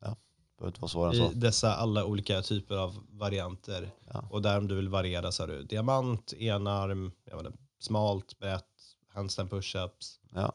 Ja, 0.00 0.16
behöver 0.58 0.68
inte 0.70 0.80
vara 0.80 0.88
svårare 0.88 1.16
än 1.16 1.24
I 1.24 1.28
så. 1.28 1.34
dessa 1.34 1.74
alla 1.74 2.04
olika 2.04 2.42
typer 2.42 2.74
av 2.76 2.96
varianter. 3.10 3.90
Ja. 4.12 4.24
Och 4.30 4.42
där 4.42 4.58
om 4.58 4.68
du 4.68 4.74
vill 4.74 4.88
variera 4.88 5.32
så 5.32 5.42
har 5.42 5.48
du 5.48 5.62
diamant, 5.62 6.32
enarm, 6.32 7.12
jag 7.24 7.36
vet 7.36 7.46
inte, 7.46 7.58
smalt, 7.80 8.38
brett, 8.38 8.64
handstand 9.08 9.50
push-ups. 9.50 10.18
Ja. 10.34 10.52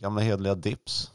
Gamla 0.00 0.20
hedliga 0.20 0.54
dips. 0.54 1.10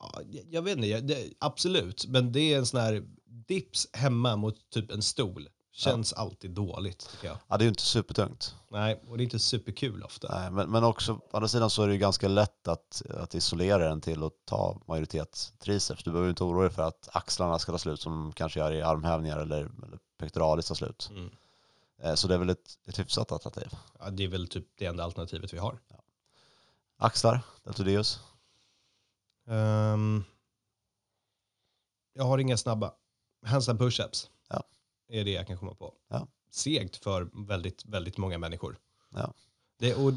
Ja, 0.00 0.20
jag- 0.50 0.62
vet 0.62 0.76
inte, 0.76 1.00
det, 1.00 1.28
absolut. 1.38 2.06
Men 2.08 2.32
det 2.32 2.40
är 2.40 2.58
en 2.58 2.66
sån 2.66 2.80
här 2.80 3.04
dips 3.30 3.88
hemma 3.92 4.36
mot 4.36 4.70
typ 4.70 4.90
en 4.90 5.02
stol. 5.02 5.48
Känns 5.72 6.12
alltid 6.12 6.50
dåligt 6.50 7.08
tycker 7.10 7.26
jag. 7.26 7.36
Ja, 7.48 7.56
det 7.56 7.62
är 7.62 7.66
ju 7.66 7.68
inte 7.68 7.82
supertungt. 7.82 8.56
Nej, 8.70 9.02
och 9.06 9.16
det 9.16 9.22
är 9.22 9.24
inte 9.24 9.38
superkul 9.38 10.02
ofta. 10.02 10.40
Nej, 10.40 10.50
men, 10.50 10.70
men 10.70 10.84
också 10.84 11.12
å 11.12 11.36
andra 11.36 11.48
sidan 11.48 11.70
så 11.70 11.82
är 11.82 11.86
det 11.86 11.92
ju 11.92 11.98
ganska 11.98 12.28
lätt 12.28 12.68
att, 12.68 13.02
att 13.10 13.34
isolera 13.34 13.88
den 13.88 14.00
till 14.00 14.22
att 14.24 14.32
ta 14.44 14.80
majoritet 14.86 15.52
triceps. 15.58 16.02
Du 16.04 16.10
behöver 16.10 16.30
inte 16.30 16.44
oroa 16.44 16.62
dig 16.62 16.70
för 16.70 16.82
att 16.82 17.08
axlarna 17.12 17.58
ska 17.58 17.72
ta 17.72 17.78
slut 17.78 18.00
som 18.00 18.32
kanske 18.32 18.60
gör 18.60 18.72
i 18.72 18.82
armhävningar 18.82 19.38
eller, 19.38 19.58
eller 19.58 19.98
pectoralis 20.18 20.66
tar 20.68 20.74
slut. 20.74 21.08
Mm. 21.10 21.30
Eh, 22.02 22.14
Så 22.14 22.28
det 22.28 22.34
är 22.34 22.38
väl 22.38 22.50
ett, 22.50 22.78
ett 22.86 22.98
hyfsat 22.98 23.32
alternativ. 23.32 23.68
Ja, 23.98 24.10
det 24.10 24.24
är 24.24 24.28
väl 24.28 24.48
typ 24.48 24.66
det 24.78 24.86
enda 24.86 25.04
alternativet 25.04 25.52
vi 25.54 25.58
har. 25.58 25.78
Axlar, 26.96 27.40
deltoideus. 27.64 28.20
Ehm, 29.48 30.24
jag 32.12 32.24
har 32.24 32.38
inga 32.38 32.56
snabba. 32.56 32.92
Handstand 33.46 33.80
push-ups. 33.80 34.28
Ja. 34.48 34.62
är 35.08 35.24
det 35.24 35.30
jag 35.30 35.46
kan 35.46 35.56
komma 35.58 35.74
på. 35.74 35.94
Ja. 36.08 36.26
Segt 36.50 36.96
för 36.96 37.46
väldigt, 37.46 37.84
väldigt 37.86 38.18
många 38.18 38.38
människor. 38.38 38.76
Ja. 39.14 39.32
Det, 39.78 39.94
och, 39.94 40.12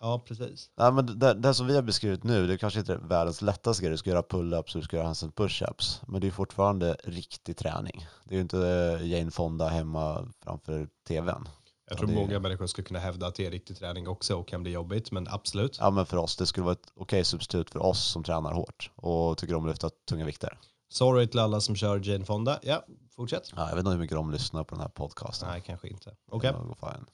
ja, 0.00 0.22
precis. 0.26 0.70
Nej, 0.76 0.92
men 0.92 1.18
det, 1.18 1.34
det 1.34 1.54
som 1.54 1.66
vi 1.66 1.74
har 1.74 1.82
beskrivit 1.82 2.24
nu, 2.24 2.46
det 2.46 2.52
är 2.52 2.56
kanske 2.58 2.80
inte 2.80 2.92
är 2.92 2.96
världens 2.98 3.42
lättaste 3.42 3.82
grej. 3.82 3.90
Du 3.90 3.96
ska 3.96 4.10
göra 4.10 4.22
pull-ups 4.22 4.74
och 4.74 4.80
du 4.80 4.82
ska 4.82 4.96
göra 4.96 5.06
handstand 5.06 5.32
push-ups. 5.34 6.00
Men 6.06 6.20
det 6.20 6.26
är 6.26 6.30
fortfarande 6.30 6.96
riktig 7.04 7.56
träning. 7.56 8.06
Det 8.24 8.34
är 8.34 8.36
ju 8.36 8.42
inte 8.42 8.58
eh, 9.00 9.06
Jane 9.08 9.30
Fonda 9.30 9.68
hemma 9.68 10.28
framför 10.44 10.88
tvn. 11.08 11.48
Jag 11.86 11.94
Ja, 11.94 11.96
tror 11.98 12.08
det- 12.08 12.14
många 12.14 12.38
människor 12.38 12.66
skulle 12.66 12.86
kunna 12.86 12.98
hävda 12.98 13.26
att 13.26 13.34
det 13.34 13.46
är 13.46 13.50
riktig 13.50 13.76
träning 13.78 14.08
också 14.08 14.34
och 14.36 14.48
kan 14.48 14.62
bli 14.62 14.72
jobbigt, 14.72 15.12
men 15.12 15.28
absolut. 15.28 15.76
Ja 15.80 15.90
men 15.90 16.06
för 16.06 16.16
oss, 16.16 16.36
det 16.36 16.46
skulle 16.46 16.64
vara 16.64 16.72
ett 16.72 16.92
okej 16.94 17.24
substitut 17.24 17.70
för 17.70 17.78
oss 17.82 18.04
som 18.12 18.24
tränar 18.24 18.52
hårt 18.52 18.90
och 18.96 19.38
tycker 19.38 19.54
om 19.54 19.64
att 19.64 19.68
lyfta 19.70 19.90
tunga 20.08 20.24
vikter. 20.24 20.58
Sorry 20.92 21.26
till 21.26 21.40
alla 21.40 21.60
som 21.60 21.76
kör 21.76 22.00
Jane 22.08 22.24
Fonda. 22.24 22.58
Ja, 22.62 22.84
fortsätt. 23.16 23.52
Ja, 23.56 23.68
jag 23.68 23.76
vet 23.76 23.78
inte 23.78 23.90
hur 23.90 23.98
mycket 23.98 24.16
de 24.16 24.30
lyssnar 24.30 24.64
på 24.64 24.74
den 24.74 24.82
här 24.82 24.88
podcasten. 24.88 25.48
Nej, 25.48 25.62
kanske 25.66 25.88
inte. 25.88 26.16
Okej. 26.30 26.52
Fine. 26.80 27.06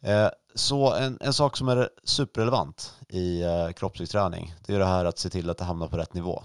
Eh, 0.00 0.30
så 0.54 0.94
en, 0.94 1.18
en 1.20 1.32
sak 1.32 1.56
som 1.56 1.68
är 1.68 1.88
superrelevant 2.04 2.94
i 3.08 3.42
eh, 3.42 3.70
kroppsviktsträning, 3.70 4.54
det 4.66 4.74
är 4.74 4.78
det 4.78 4.84
här 4.84 5.04
att 5.04 5.18
se 5.18 5.30
till 5.30 5.50
att 5.50 5.58
det 5.58 5.64
hamnar 5.64 5.88
på 5.88 5.96
rätt 5.96 6.14
nivå. 6.14 6.42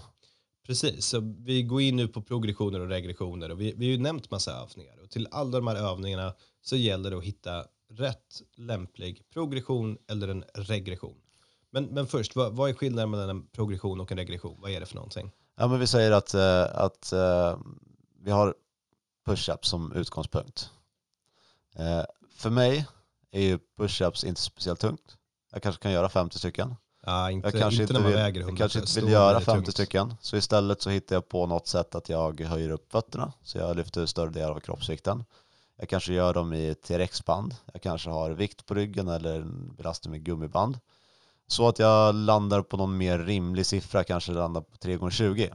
Precis, 0.66 1.06
så 1.06 1.34
vi 1.38 1.62
går 1.62 1.80
in 1.80 1.96
nu 1.96 2.08
på 2.08 2.22
progressioner 2.22 2.80
och 2.80 2.88
regressioner 2.88 3.50
och 3.50 3.60
vi, 3.60 3.74
vi 3.76 3.86
har 3.86 3.92
ju 3.92 3.98
nämnt 3.98 4.30
massa 4.30 4.52
övningar 4.52 5.02
och 5.02 5.10
till 5.10 5.28
alla 5.30 5.58
de 5.58 5.66
här 5.66 5.76
övningarna 5.76 6.34
så 6.62 6.76
gäller 6.76 7.10
det 7.10 7.16
att 7.16 7.24
hitta 7.24 7.64
rätt 7.90 8.42
lämplig 8.56 9.22
progression 9.32 9.98
eller 10.08 10.28
en 10.28 10.44
regression. 10.54 11.16
Men, 11.70 11.84
men 11.84 12.06
först, 12.06 12.36
vad, 12.36 12.56
vad 12.56 12.70
är 12.70 12.74
skillnaden 12.74 13.10
mellan 13.10 13.30
en 13.30 13.46
progression 13.46 14.00
och 14.00 14.12
en 14.12 14.18
regression? 14.18 14.56
Vad 14.60 14.70
är 14.70 14.80
det 14.80 14.86
för 14.86 14.94
någonting? 14.94 15.30
Ja, 15.56 15.68
men 15.68 15.80
vi 15.80 15.86
säger 15.86 16.12
att, 16.12 16.34
eh, 16.34 16.62
att 16.74 17.12
eh, 17.12 17.58
vi 18.20 18.30
har 18.30 18.54
push-ups 19.26 19.64
som 19.64 19.92
utgångspunkt. 19.92 20.70
Eh, 21.76 22.04
för 22.36 22.50
mig 22.50 22.86
är 23.30 23.40
ju 23.40 23.58
push-ups 23.78 24.26
inte 24.26 24.40
speciellt 24.40 24.80
tungt. 24.80 25.16
Jag 25.52 25.62
kanske 25.62 25.82
kan 25.82 25.92
göra 25.92 26.08
50 26.08 26.38
stycken. 26.38 26.74
Ja, 27.06 27.30
inte, 27.30 27.48
Jag 27.48 27.60
kanske 27.60 27.82
inte 27.82 27.92
inte, 27.92 28.06
vill, 28.06 28.14
väger 28.14 28.40
jag 28.40 28.48
100 28.48 28.58
kanske 28.58 28.78
inte 28.78 29.00
vill 29.00 29.12
göra 29.12 29.38
det 29.38 29.44
50 29.44 29.64
tungt. 29.64 29.72
stycken. 29.72 30.14
Så 30.20 30.36
istället 30.36 30.82
så 30.82 30.90
hittar 30.90 31.16
jag 31.16 31.28
på 31.28 31.46
något 31.46 31.66
sätt 31.66 31.94
att 31.94 32.08
jag 32.08 32.40
höjer 32.40 32.70
upp 32.70 32.92
fötterna. 32.92 33.32
Så 33.42 33.58
jag 33.58 33.76
lyfter 33.76 34.06
större 34.06 34.30
del 34.30 34.50
av 34.50 34.60
kroppsvikten. 34.60 35.24
Jag 35.76 35.88
kanske 35.88 36.12
gör 36.12 36.34
dem 36.34 36.52
i 36.52 36.74
TRX-band. 36.74 37.54
Jag 37.72 37.82
kanske 37.82 38.10
har 38.10 38.30
vikt 38.30 38.66
på 38.66 38.74
ryggen 38.74 39.08
eller 39.08 39.34
en 39.34 39.74
belastning 39.74 40.10
med 40.10 40.24
gummiband. 40.24 40.78
Så 41.46 41.68
att 41.68 41.78
jag 41.78 42.14
landar 42.14 42.62
på 42.62 42.76
någon 42.76 42.96
mer 42.96 43.18
rimlig 43.18 43.66
siffra, 43.66 44.04
kanske 44.04 44.32
landar 44.32 44.60
på 44.60 44.76
3 44.76 44.94
x 44.94 45.16
20 45.16 45.50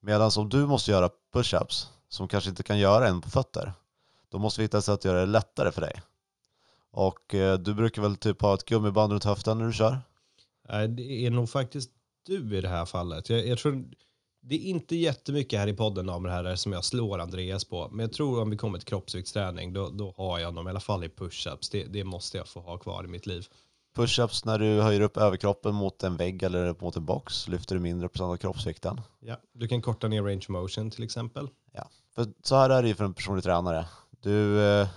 Medan 0.00 0.30
om 0.36 0.48
du 0.48 0.66
måste 0.66 0.90
göra 0.90 1.10
push-ups, 1.32 1.86
som 2.08 2.28
kanske 2.28 2.50
inte 2.50 2.62
kan 2.62 2.78
göra 2.78 3.08
en 3.08 3.20
på 3.20 3.30
fötter, 3.30 3.72
då 4.28 4.38
måste 4.38 4.60
vi 4.60 4.64
hitta 4.64 4.78
ett 4.78 4.84
sätt 4.84 4.94
att 4.94 5.04
göra 5.04 5.20
det 5.20 5.26
lättare 5.26 5.72
för 5.72 5.80
dig. 5.80 6.02
Och 6.90 7.34
eh, 7.34 7.58
du 7.58 7.74
brukar 7.74 8.02
väl 8.02 8.16
typ 8.16 8.42
ha 8.42 8.54
ett 8.54 8.64
gummiband 8.64 9.12
runt 9.12 9.24
höften 9.24 9.58
när 9.58 9.66
du 9.66 9.72
kör? 9.72 9.98
Nej, 10.68 10.88
det 10.88 11.26
är 11.26 11.30
nog 11.30 11.50
faktiskt 11.50 11.90
du 12.26 12.58
i 12.58 12.60
det 12.60 12.68
här 12.68 12.84
fallet. 12.84 13.30
Jag, 13.30 13.46
jag 13.46 13.58
tror, 13.58 13.84
det 14.40 14.54
är 14.54 14.58
inte 14.58 14.96
jättemycket 14.96 15.58
här 15.58 15.68
i 15.68 15.72
podden 15.72 16.08
om 16.08 16.22
det 16.22 16.30
här 16.30 16.56
som 16.56 16.72
jag 16.72 16.84
slår 16.84 17.18
Andreas 17.18 17.64
på. 17.64 17.88
Men 17.88 18.00
jag 18.00 18.12
tror 18.12 18.42
om 18.42 18.50
vi 18.50 18.56
kommer 18.56 18.78
till 18.78 18.88
kroppsviktsträning 18.88 19.72
då, 19.72 19.90
då 19.90 20.14
har 20.16 20.38
jag 20.38 20.54
dem 20.54 20.66
i 20.66 20.70
alla 20.70 20.80
fall 20.80 21.04
i 21.04 21.08
push-ups. 21.08 21.68
Det, 21.72 21.84
det 21.84 22.04
måste 22.04 22.38
jag 22.38 22.48
få 22.48 22.60
ha 22.60 22.78
kvar 22.78 23.04
i 23.04 23.08
mitt 23.08 23.26
liv. 23.26 23.46
Push-ups 23.94 24.46
när 24.46 24.58
du 24.58 24.80
höjer 24.80 25.00
upp 25.00 25.16
överkroppen 25.16 25.74
mot 25.74 26.02
en 26.02 26.16
vägg 26.16 26.42
eller 26.42 26.74
mot 26.80 26.96
en 26.96 27.04
box 27.04 27.48
lyfter 27.48 27.74
du 27.74 27.80
mindre 27.80 28.08
procent 28.08 28.30
av 28.30 28.36
kroppsvikten. 28.36 29.00
Ja, 29.20 29.36
du 29.52 29.68
kan 29.68 29.82
korta 29.82 30.08
ner 30.08 30.22
range 30.22 30.46
motion 30.48 30.90
till 30.90 31.04
exempel. 31.04 31.48
För 32.14 32.26
så 32.42 32.56
här 32.56 32.70
är 32.70 32.82
det 32.82 32.88
ju 32.88 32.94
för 32.94 33.04
en 33.04 33.14
personlig 33.14 33.44
tränare. 33.44 33.86
Du, 34.20 34.62
eh, 34.62 34.88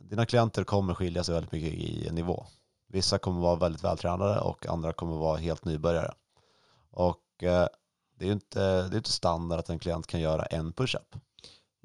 dina 0.00 0.26
klienter 0.26 0.64
kommer 0.64 0.94
skilja 0.94 1.24
sig 1.24 1.34
väldigt 1.34 1.52
mycket 1.52 1.72
i 1.72 2.08
nivå. 2.12 2.46
Vissa 2.88 3.18
kommer 3.18 3.40
vara 3.40 3.56
väldigt 3.56 3.84
vältränade 3.84 4.40
och 4.40 4.66
andra 4.66 4.92
kommer 4.92 5.16
vara 5.16 5.36
helt 5.36 5.64
nybörjare. 5.64 6.12
Och 6.90 7.42
eh, 7.42 7.66
det 8.18 8.24
är 8.24 8.26
ju 8.26 8.32
inte, 8.32 8.60
det 8.60 8.94
är 8.94 8.96
inte 8.96 9.12
standard 9.12 9.58
att 9.58 9.70
en 9.70 9.78
klient 9.78 10.06
kan 10.06 10.20
göra 10.20 10.44
en 10.44 10.72
push-up. 10.72 11.16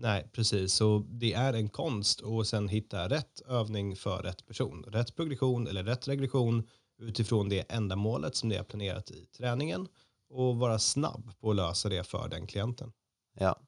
Nej, 0.03 0.29
precis. 0.31 0.73
Så 0.73 1.05
det 1.09 1.33
är 1.33 1.53
en 1.53 1.69
konst 1.69 2.23
att 2.23 2.47
sen 2.47 2.67
hitta 2.67 3.09
rätt 3.09 3.41
övning 3.47 3.95
för 3.95 4.23
rätt 4.23 4.47
person. 4.47 4.85
Rätt 4.87 5.15
progression 5.15 5.67
eller 5.67 5.83
rätt 5.83 6.07
regression 6.07 6.67
utifrån 6.99 7.49
det 7.49 7.71
ändamålet 7.71 8.35
som 8.35 8.49
det 8.49 8.55
är 8.55 8.63
planerat 8.63 9.11
i 9.11 9.25
träningen 9.25 9.87
och 10.29 10.57
vara 10.57 10.79
snabb 10.79 11.31
på 11.39 11.49
att 11.49 11.55
lösa 11.55 11.89
det 11.89 12.03
för 12.03 12.27
den 12.27 12.47
klienten. 12.47 12.91
Ja. 13.39 13.59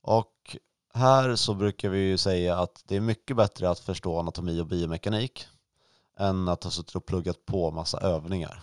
Och 0.00 0.56
här 0.94 1.36
så 1.36 1.54
brukar 1.54 1.88
vi 1.88 1.98
ju 1.98 2.18
säga 2.18 2.58
att 2.58 2.84
det 2.86 2.96
är 2.96 3.00
mycket 3.00 3.36
bättre 3.36 3.70
att 3.70 3.78
förstå 3.78 4.18
anatomi 4.18 4.60
och 4.60 4.66
biomekanik 4.66 5.46
än 6.18 6.48
att 6.48 6.64
ha 6.64 6.70
suttit 6.70 6.96
och 6.96 7.06
pluggat 7.06 7.46
på 7.46 7.70
massa 7.70 8.00
övningar. 8.00 8.62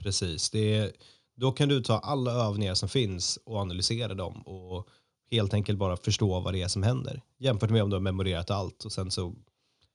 Precis. 0.00 0.50
Det 0.50 0.76
är, 0.76 0.92
då 1.34 1.52
kan 1.52 1.68
du 1.68 1.82
ta 1.82 1.98
alla 1.98 2.32
övningar 2.32 2.74
som 2.74 2.88
finns 2.88 3.38
och 3.44 3.56
analysera 3.56 4.14
dem 4.14 4.42
och 4.42 4.88
helt 5.32 5.54
enkelt 5.54 5.78
bara 5.78 5.96
förstå 5.96 6.40
vad 6.40 6.52
det 6.54 6.62
är 6.62 6.68
som 6.68 6.82
händer. 6.82 7.22
Jämfört 7.38 7.70
med 7.70 7.82
om 7.82 7.90
du 7.90 7.96
har 7.96 8.00
memorerat 8.00 8.50
allt 8.50 8.84
och 8.84 8.92
sen 8.92 9.10
så 9.10 9.34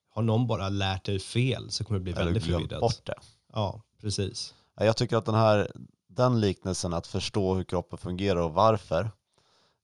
har 0.10 0.22
någon 0.22 0.48
bara 0.48 0.70
lärt 0.70 1.06
dig 1.06 1.20
fel 1.20 1.72
så 1.72 1.84
kommer 1.84 2.00
det 2.00 2.04
bli 2.04 2.12
Eller 2.12 2.24
väldigt 2.26 2.44
glömt 2.44 2.62
förvirrat. 2.64 2.82
bort 2.82 3.06
det. 3.06 3.16
Ja, 3.54 3.82
precis. 4.02 4.54
Ja, 4.78 4.86
Jag 4.86 4.98
tycker 4.98 5.18
att 5.18 5.26
den 5.26 5.36
här 5.36 5.72
den 6.08 6.40
liknelsen 6.40 6.94
att 6.94 7.08
förstå 7.08 7.56
hur 7.56 7.64
kroppen 7.64 7.98
fungerar 7.98 8.40
och 8.42 8.54
varför 8.54 9.12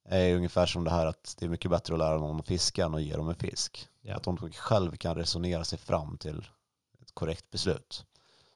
är 0.10 0.36
ungefär 0.36 0.66
som 0.66 0.84
det 0.84 0.92
här 0.92 1.06
att 1.06 1.36
det 1.40 1.46
är 1.46 1.50
mycket 1.50 1.72
bättre 1.72 1.94
att 1.94 2.00
lära 2.00 2.18
någon 2.18 2.40
att 2.40 2.48
fiska 2.48 2.86
än 2.86 2.94
att 2.96 3.02
ge 3.04 3.16
dem 3.16 3.30
en 3.30 3.36
fisk. 3.36 3.88
Ja. 4.02 4.16
Att 4.16 4.24
de 4.24 4.38
själv 4.38 4.96
kan 4.96 5.16
resonera 5.16 5.64
sig 5.64 5.80
fram 5.80 6.18
till 6.18 6.38
ett 7.02 7.12
korrekt 7.14 7.50
beslut. 7.52 8.06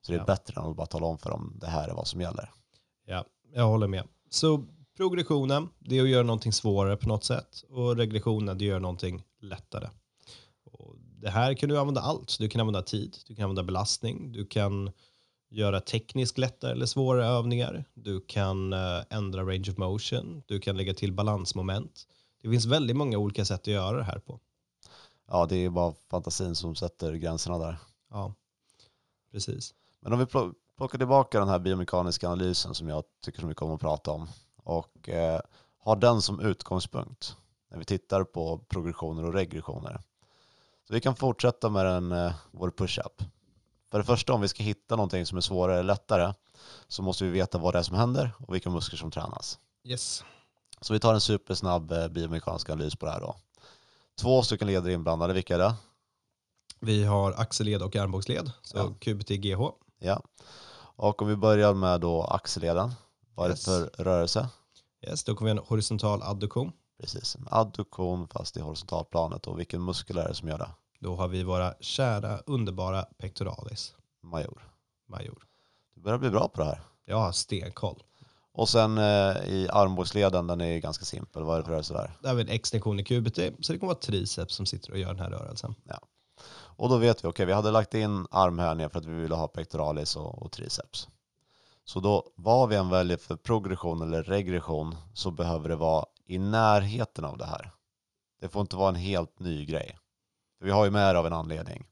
Så 0.02 0.12
det 0.12 0.16
är 0.16 0.20
Ja. 0.20 0.26
bättre 0.26 0.62
än 0.62 0.68
att 0.68 0.76
bara 0.76 0.88
tala 0.88 1.06
om 1.06 1.18
för 1.18 1.30
dem 1.30 1.54
det 1.62 1.68
här 1.68 1.88
är 1.90 1.94
vad 1.94 2.08
som 2.08 2.22
gäller. 2.22 2.52
Ja, 3.06 3.26
jag 3.54 3.68
håller 3.68 3.88
med. 3.88 4.08
Så 4.30 4.66
progressionen, 4.98 5.70
det 5.80 5.98
är 5.98 6.04
att 6.04 6.10
göra 6.10 6.24
någonting 6.24 6.54
svårare 6.54 6.98
på 6.98 7.08
något 7.08 7.24
sätt. 7.24 7.64
Och 7.70 7.98
regressionen, 7.98 8.58
det 8.58 8.66
gör 8.66 8.80
någonting 8.80 9.24
lättare. 9.42 9.90
Och 10.64 10.96
det 10.98 11.30
här 11.30 11.54
kan 11.54 11.70
du 11.70 11.78
använda 11.80 12.02
allt. 12.02 12.38
Du 12.40 12.50
kan 12.50 12.62
använda 12.62 12.82
tid, 12.82 13.18
du 13.28 13.36
kan 13.36 13.44
använda 13.44 13.64
belastning, 13.64 14.32
du 14.32 14.46
kan 14.46 14.92
göra 15.50 15.82
tekniskt 15.82 16.38
lättare 16.38 16.72
eller 16.72 16.86
svårare 16.86 17.26
övningar. 17.26 17.86
Du 17.94 18.22
kan 18.22 18.74
eh, 18.74 19.04
ändra 19.10 19.42
range 19.42 19.72
of 19.72 19.78
motion, 19.78 20.44
du 20.46 20.60
kan 20.60 20.78
lägga 20.78 20.94
till 20.94 21.14
balansmoment. 21.14 22.08
Det 22.42 22.50
finns 22.50 22.66
väldigt 22.66 22.96
många 22.96 23.18
olika 23.18 23.46
sätt 23.46 23.62
att 23.62 23.68
göra 23.68 23.98
det 23.98 24.04
här 24.04 24.20
på. 24.20 24.40
Ja, 25.28 25.46
det 25.46 25.56
är 25.56 25.70
bara 25.70 25.94
fantasin 26.10 26.56
som 26.56 26.76
sätter 26.76 27.14
gränserna 27.14 27.58
där. 27.58 27.78
Ja, 28.12 28.34
precis. 29.32 29.74
Men 30.00 30.14
om 30.14 30.20
vi 30.20 30.26
plo- 30.26 30.54
plockar 30.78 30.98
tillbaka 30.98 31.40
den 31.40 31.50
här 31.50 31.60
biomekaniska 31.60 32.28
analysen 32.28 32.74
som 32.74 32.88
jag 32.88 33.04
tycker 33.26 33.40
så 33.40 33.46
mycket 33.48 33.64
om 33.64 33.72
att 33.72 33.82
prata 33.82 34.12
om 34.12 34.28
och 34.68 35.10
eh, 35.10 35.42
har 35.80 35.96
den 35.96 36.22
som 36.22 36.40
utgångspunkt 36.40 37.36
när 37.72 37.78
vi 37.78 37.86
tittar 37.86 38.24
på 38.24 38.58
progressioner 38.58 39.26
och 39.26 39.34
regressioner. 39.34 40.02
Så 40.88 40.94
vi 40.94 41.02
kan 41.02 41.16
fortsätta 41.16 41.70
med 41.70 41.86
den, 41.86 42.12
eh, 42.12 42.34
vår 42.52 42.70
push-up. 42.72 43.24
För 43.92 43.98
det 43.98 44.04
första 44.04 44.34
om 44.34 44.42
vi 44.42 44.48
ska 44.48 44.64
hitta 44.64 44.96
någonting 44.96 45.26
som 45.26 45.38
är 45.38 45.42
svårare 45.42 45.74
eller 45.80 45.84
lättare 45.94 46.34
så 46.88 47.02
måste 47.04 47.24
vi 47.24 47.30
veta 47.30 47.58
vad 47.58 47.74
det 47.74 47.80
är 47.80 47.84
som 47.84 47.96
händer 47.96 48.32
och 48.48 48.54
vilka 48.54 48.70
muskler 48.70 48.98
som 48.98 49.12
tränas. 49.12 49.60
Yes. 49.84 50.24
Så 50.82 50.94
vi 50.94 51.00
tar 51.00 51.14
en 51.14 51.22
supersnabb 51.22 51.92
eh, 51.92 52.08
biomekanisk 52.08 52.70
analys 52.70 52.96
på 52.96 53.06
det 53.06 53.12
här 53.12 53.20
då. 53.20 53.36
Två 54.22 54.44
stycken 54.44 54.68
leder 54.68 54.90
inblandade, 54.90 55.34
vilka 55.34 55.56
är 55.56 55.60
det? 55.60 55.76
Vi 56.80 57.04
har 57.04 57.32
axelled 57.38 57.82
och 57.82 57.96
armbågsled, 57.96 58.52
så 58.64 58.78
Ja. 58.78 58.94
QBT-GH. 59.00 59.72
Ja. 60.00 60.22
Och 61.00 61.22
om 61.22 61.28
vi 61.28 61.36
börjar 61.36 61.74
med 61.74 62.02
då 62.02 62.24
axelleden, 62.24 62.94
vad 63.36 63.46
är 63.46 63.50
Yes. 63.50 63.66
det 63.66 63.72
för 63.72 64.04
rörelse? 64.04 64.50
Yes, 65.02 65.24
då 65.24 65.36
kommer 65.36 65.54
vi 65.54 65.60
en 65.60 65.66
horisontal 65.68 66.22
adduktion. 66.24 66.72
Precis, 67.00 67.36
en 67.36 67.48
adduktion 67.52 68.28
fast 68.28 68.58
i 68.58 68.62
horisontalplanet 68.62 69.48
och 69.48 69.60
vilken 69.60 69.86
muskel 69.86 70.18
är 70.18 70.28
det 70.28 70.34
som 70.34 70.48
gör 70.48 70.58
det? 70.58 70.70
Då 71.00 71.16
har 71.16 71.28
vi 71.28 71.44
våra 71.44 71.74
kära, 71.80 72.38
underbara 72.38 73.02
pectoralis 73.02 73.96
Major. 74.24 74.62
major. 75.08 75.44
Du 75.96 76.02
börjar 76.02 76.18
bli 76.18 76.30
bra 76.30 76.48
på 76.48 76.62
det 76.62 76.68
här. 76.68 76.82
Jag 77.06 77.18
har 77.18 77.32
stenkoll. 77.32 78.04
Och 78.54 78.70
sen 78.70 78.98
eh, 78.98 79.04
i 79.48 79.68
armbågsleden, 79.72 80.48
den 80.48 80.62
är 80.62 80.78
ganska 80.78 81.06
simpel. 81.06 81.44
Vad 81.44 81.56
är 81.56 81.60
det 81.60 81.66
för 81.66 81.72
rörelse 81.72 81.94
där? 81.94 82.18
Där 82.22 82.30
har 82.30 82.36
vi 82.36 82.42
en 82.42 82.50
extension 82.50 83.00
i 83.00 83.04
QBT, 83.04 83.36
så 83.36 83.74
det 83.74 83.80
kommer 83.80 83.94
vara 83.94 84.00
triceps 84.00 84.56
som 84.56 84.66
sitter 84.66 84.92
och 84.92 84.98
gör 84.98 85.08
den 85.08 85.20
här 85.20 85.30
rörelsen. 85.30 85.76
Och 86.78 86.90
då 86.90 86.98
vet 86.98 87.24
vi, 87.24 87.28
okej 87.28 87.46
vi 87.46 87.54
hade 87.54 87.72
lagt 87.72 87.94
in 87.94 88.28
armhävningar 88.32 88.90
för 88.90 89.00
att 89.00 89.06
vi 89.06 89.14
ville 89.14 89.36
ha 89.36 89.48
pectoralis 89.48 90.16
och, 90.16 90.42
och 90.42 90.52
triceps. 90.52 91.08
Så 91.88 92.00
då, 92.00 92.24
vad 92.36 92.70
vi 92.70 92.76
än 92.76 92.90
väljer 92.90 93.18
för 93.18 93.36
progression 93.36 94.02
eller 94.02 94.24
regression 94.24 94.96
så 95.14 95.32
behöver 95.32 95.70
det 95.70 95.76
vara 95.76 96.06
i 96.26 96.38
närheten 96.38 97.26
av 97.26 97.38
det 97.38 97.46
här. 97.46 97.72
Det 98.42 98.50
får 98.50 98.62
inte 98.62 98.76
vara 98.76 98.90
en 98.90 98.96
helt 98.96 99.40
ny 99.40 99.66
grej. 99.66 99.98
För 100.60 100.66
vi 100.66 100.72
har 100.72 100.86
ju 100.86 100.92
med 100.92 101.16
det 101.16 101.20
av 101.20 101.28
en 101.28 101.34
anledning. 101.34 101.84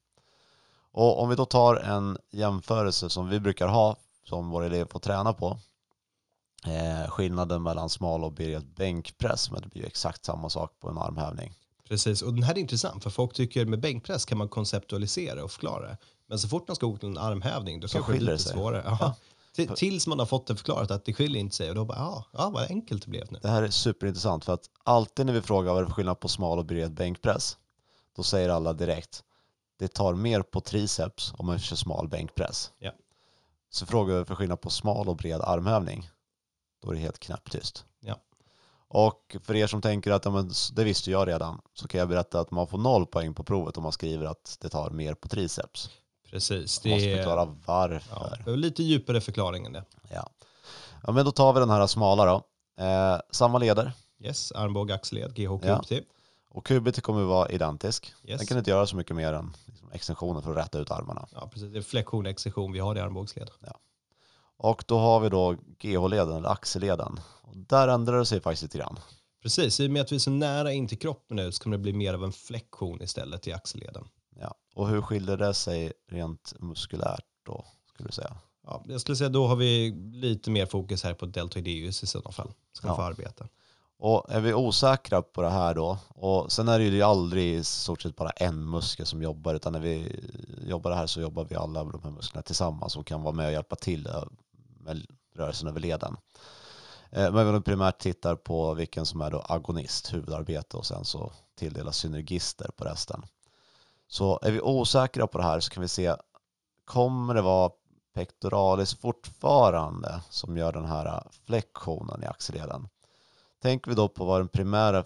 Och 0.92 1.22
om 1.22 1.28
vi 1.28 1.36
då 1.36 1.44
tar 1.44 1.76
en 1.76 2.18
jämförelse 2.30 3.10
som 3.10 3.28
vi 3.28 3.40
brukar 3.40 3.68
ha, 3.68 3.96
som 4.24 4.50
våra 4.50 4.66
elever 4.66 4.86
får 4.90 5.00
träna 5.00 5.32
på. 5.32 5.58
Eh, 6.66 7.10
skillnaden 7.10 7.62
mellan 7.62 7.88
smal 7.88 8.24
och 8.24 8.32
bred 8.32 8.66
bänkpress, 8.76 9.50
men 9.50 9.62
det 9.62 9.68
blir 9.68 9.82
ju 9.82 9.86
exakt 9.86 10.24
samma 10.24 10.50
sak 10.50 10.80
på 10.80 10.88
en 10.88 10.98
armhävning. 10.98 11.54
Precis, 11.88 12.22
och 12.22 12.34
den 12.34 12.42
här 12.42 12.54
är 12.54 12.58
intressant 12.58 13.02
för 13.02 13.10
folk 13.10 13.32
tycker 13.32 13.64
med 13.66 13.80
bänkpress 13.80 14.24
kan 14.24 14.38
man 14.38 14.48
konceptualisera 14.48 15.44
och 15.44 15.50
förklara. 15.50 15.96
Men 16.26 16.38
så 16.38 16.48
fort 16.48 16.68
man 16.68 16.76
ska 16.76 16.86
gå 16.86 16.96
till 16.96 17.08
en 17.08 17.18
armhävning 17.18 17.80
då 17.80 17.88
Så 17.88 17.92
kanske 17.94 18.12
det 18.12 18.18
blir 18.18 18.26
lite 18.32 18.42
sig. 18.42 18.52
svårare. 18.52 18.82
Ja. 19.00 19.14
Tills 19.56 20.06
man 20.06 20.18
har 20.18 20.26
fått 20.26 20.46
det 20.46 20.56
förklarat 20.56 20.90
att 20.90 21.04
det 21.04 21.12
skiljer 21.12 21.40
inte 21.40 21.56
sig 21.56 21.68
och 21.68 21.74
då 21.74 21.84
bara 21.84 21.98
ja, 21.98 22.24
ja 22.32 22.50
vad 22.50 22.70
enkelt 22.70 23.02
det 23.02 23.10
blev 23.10 23.32
nu. 23.32 23.38
Det 23.42 23.48
här 23.48 23.62
är 23.62 23.70
superintressant 23.70 24.44
för 24.44 24.52
att 24.52 24.70
alltid 24.84 25.26
när 25.26 25.32
vi 25.32 25.42
frågar 25.42 25.72
vad 25.72 25.82
det 25.82 25.84
är 25.84 25.88
för 25.88 25.94
skillnad 25.94 26.20
på 26.20 26.28
smal 26.28 26.58
och 26.58 26.64
bred 26.64 26.94
bänkpress 26.94 27.56
då 28.16 28.22
säger 28.22 28.48
alla 28.48 28.72
direkt 28.72 29.22
det 29.78 29.88
tar 29.88 30.14
mer 30.14 30.42
på 30.42 30.60
triceps 30.60 31.32
om 31.36 31.46
man 31.46 31.58
kör 31.58 31.76
smal 31.76 32.08
bänkpress. 32.08 32.72
Ja. 32.78 32.92
Så 33.70 33.86
frågar 33.86 34.18
vi 34.18 34.24
för 34.24 34.34
skillnad 34.34 34.60
på 34.60 34.70
smal 34.70 35.08
och 35.08 35.16
bred 35.16 35.40
armhävning 35.40 36.10
då 36.82 36.90
är 36.90 36.94
det 36.94 37.00
helt 37.00 37.18
knäpptyst. 37.18 37.84
Ja. 38.00 38.20
Och 38.88 39.36
för 39.42 39.56
er 39.56 39.66
som 39.66 39.82
tänker 39.82 40.10
att 40.10 40.24
ja, 40.24 40.30
men, 40.30 40.50
det 40.72 40.84
visste 40.84 41.10
jag 41.10 41.28
redan 41.28 41.60
så 41.74 41.88
kan 41.88 41.98
jag 41.98 42.08
berätta 42.08 42.40
att 42.40 42.50
man 42.50 42.66
får 42.66 42.78
noll 42.78 43.06
poäng 43.06 43.34
på 43.34 43.44
provet 43.44 43.76
om 43.76 43.82
man 43.82 43.92
skriver 43.92 44.26
att 44.26 44.58
det 44.60 44.68
tar 44.68 44.90
mer 44.90 45.14
på 45.14 45.28
triceps. 45.28 45.90
Precis, 46.30 46.84
Man 46.84 46.92
måste 46.92 47.08
det 47.08 47.16
förklara 47.16 47.54
varför. 47.66 48.42
ja, 48.46 48.52
lite 48.52 48.82
djupare 48.82 49.20
förklaring 49.20 49.66
än 49.66 49.72
det. 49.72 49.84
Ja. 50.10 50.28
ja, 51.06 51.12
men 51.12 51.24
då 51.24 51.30
tar 51.32 51.52
vi 51.52 51.60
den 51.60 51.70
här 51.70 51.86
smala 51.86 52.24
då. 52.24 52.42
Eh, 52.84 53.20
samma 53.30 53.58
leder 53.58 53.92
Yes, 54.20 54.52
armbåge, 54.52 54.94
axelled, 54.94 55.34
GH, 55.36 55.42
Ja. 55.62 55.82
QBT. 55.82 56.04
och 56.50 56.66
QBT 56.66 57.00
kommer 57.00 57.22
att 57.22 57.28
vara 57.28 57.48
identisk. 57.48 58.12
Yes. 58.24 58.38
Den 58.38 58.46
kan 58.46 58.58
inte 58.58 58.70
göra 58.70 58.86
så 58.86 58.96
mycket 58.96 59.16
mer 59.16 59.32
än 59.32 59.56
liksom, 59.66 59.90
extensionen 59.92 60.42
för 60.42 60.50
att 60.50 60.56
rätta 60.56 60.78
ut 60.78 60.90
armarna. 60.90 61.26
Ja, 61.32 61.48
precis. 61.52 61.72
Det 61.72 61.78
är 61.78 61.82
flexion, 61.82 62.26
extension 62.26 62.72
vi 62.72 62.78
har 62.78 62.96
i 62.96 63.00
armbågsled. 63.00 63.50
Och 64.58 64.84
då 64.86 64.98
har 64.98 65.20
vi 65.20 65.28
då 65.28 65.56
GH-leden, 65.78 66.36
eller 66.36 66.48
axelleden. 66.48 67.20
Och 67.42 67.56
där 67.56 67.88
ändrar 67.88 68.18
det 68.18 68.26
sig 68.26 68.40
faktiskt 68.40 68.62
lite 68.62 68.78
grann. 68.78 68.98
Precis, 69.42 69.80
i 69.80 69.86
och 69.86 69.90
med 69.90 70.02
att 70.02 70.12
vi 70.12 70.16
är 70.16 70.20
så 70.20 70.30
nära 70.30 70.72
in 70.72 70.88
till 70.88 70.98
kroppen 70.98 71.36
nu 71.36 71.52
så 71.52 71.62
kommer 71.62 71.76
det 71.76 71.82
bli 71.82 71.92
mer 71.92 72.14
av 72.14 72.24
en 72.24 72.32
flexion 72.32 73.02
istället 73.02 73.46
i 73.46 73.52
axelleden. 73.52 74.08
Ja. 74.40 74.54
Och 74.74 74.88
hur 74.88 75.02
skiljer 75.02 75.36
det 75.36 75.54
sig 75.54 75.92
rent 76.08 76.52
muskulärt 76.60 77.24
då, 77.46 77.64
skulle 77.94 78.08
du 78.08 78.12
säga? 78.12 78.36
Ja, 78.66 78.84
jag 78.88 79.00
skulle 79.00 79.16
säga 79.16 79.30
då 79.30 79.46
har 79.46 79.56
vi 79.56 79.90
lite 80.12 80.50
mer 80.50 80.66
fokus 80.66 81.04
här 81.04 81.14
på 81.14 81.26
deltoideus 81.26 82.02
i 82.02 82.06
sådana 82.06 82.32
fall. 82.32 82.52
Ska 82.72 82.88
Ja. 82.88 82.96
få 82.96 83.02
arbeta. 83.02 83.48
Och 83.98 84.26
är 84.28 84.40
vi 84.40 84.54
osäkra 84.54 85.22
på 85.22 85.42
det 85.42 85.50
här 85.50 85.74
då, 85.74 85.98
och 86.08 86.52
sen 86.52 86.68
är 86.68 86.78
det 86.78 86.84
ju 86.84 87.02
aldrig 87.02 87.54
i 87.54 87.64
stort 87.64 88.02
sett 88.02 88.16
bara 88.16 88.30
en 88.30 88.70
muskel 88.70 89.06
som 89.06 89.22
jobbar, 89.22 89.54
utan 89.54 89.72
när 89.72 89.80
vi 89.80 90.20
jobbar 90.66 90.90
här 90.92 91.06
så 91.06 91.20
jobbar 91.20 91.44
vi 91.44 91.54
alla 91.56 91.84
de 91.84 92.02
här 92.02 92.10
musklerna 92.10 92.42
tillsammans 92.42 92.96
och 92.96 93.06
kan 93.06 93.22
vara 93.22 93.34
med 93.34 93.46
och 93.46 93.52
hjälpa 93.52 93.76
till 93.76 94.06
eh, 94.06 94.24
med 94.80 95.06
rörelsen 95.34 95.68
över 95.68 95.80
leden. 95.80 96.16
Eh, 97.10 97.32
Men 97.32 97.54
vi 97.54 97.60
primärt 97.60 97.98
tittar 97.98 98.36
på 98.36 98.74
vilken 98.74 99.06
som 99.06 99.20
är 99.20 99.30
då 99.30 99.40
agonist, 99.40 100.14
huvudarbete 100.14 100.76
och 100.76 100.86
sen 100.86 101.04
så 101.04 101.32
tilldelas 101.54 101.96
synergister 101.96 102.70
på 102.76 102.84
resten. 102.84 103.22
Så 104.08 104.38
är 104.42 104.52
vi 104.52 104.60
osäkra 104.60 105.26
på 105.26 105.38
det 105.38 105.44
här 105.44 105.60
så 105.60 105.70
kan 105.70 105.80
vi 105.80 105.88
se, 105.88 106.16
kommer 106.84 107.34
det 107.34 107.42
vara 107.42 107.70
pectoralis 108.14 108.94
fortfarande 108.94 110.20
som 110.30 110.56
gör 110.56 110.72
den 110.72 110.84
här 110.84 111.28
flexionen 111.46 112.22
i 112.22 112.26
axelleden? 112.26 112.88
Tänker 113.62 113.90
vi 113.90 113.94
då 113.94 114.08
på 114.08 114.24
vad 114.24 114.40
den 114.40 114.48
primära 114.48 115.04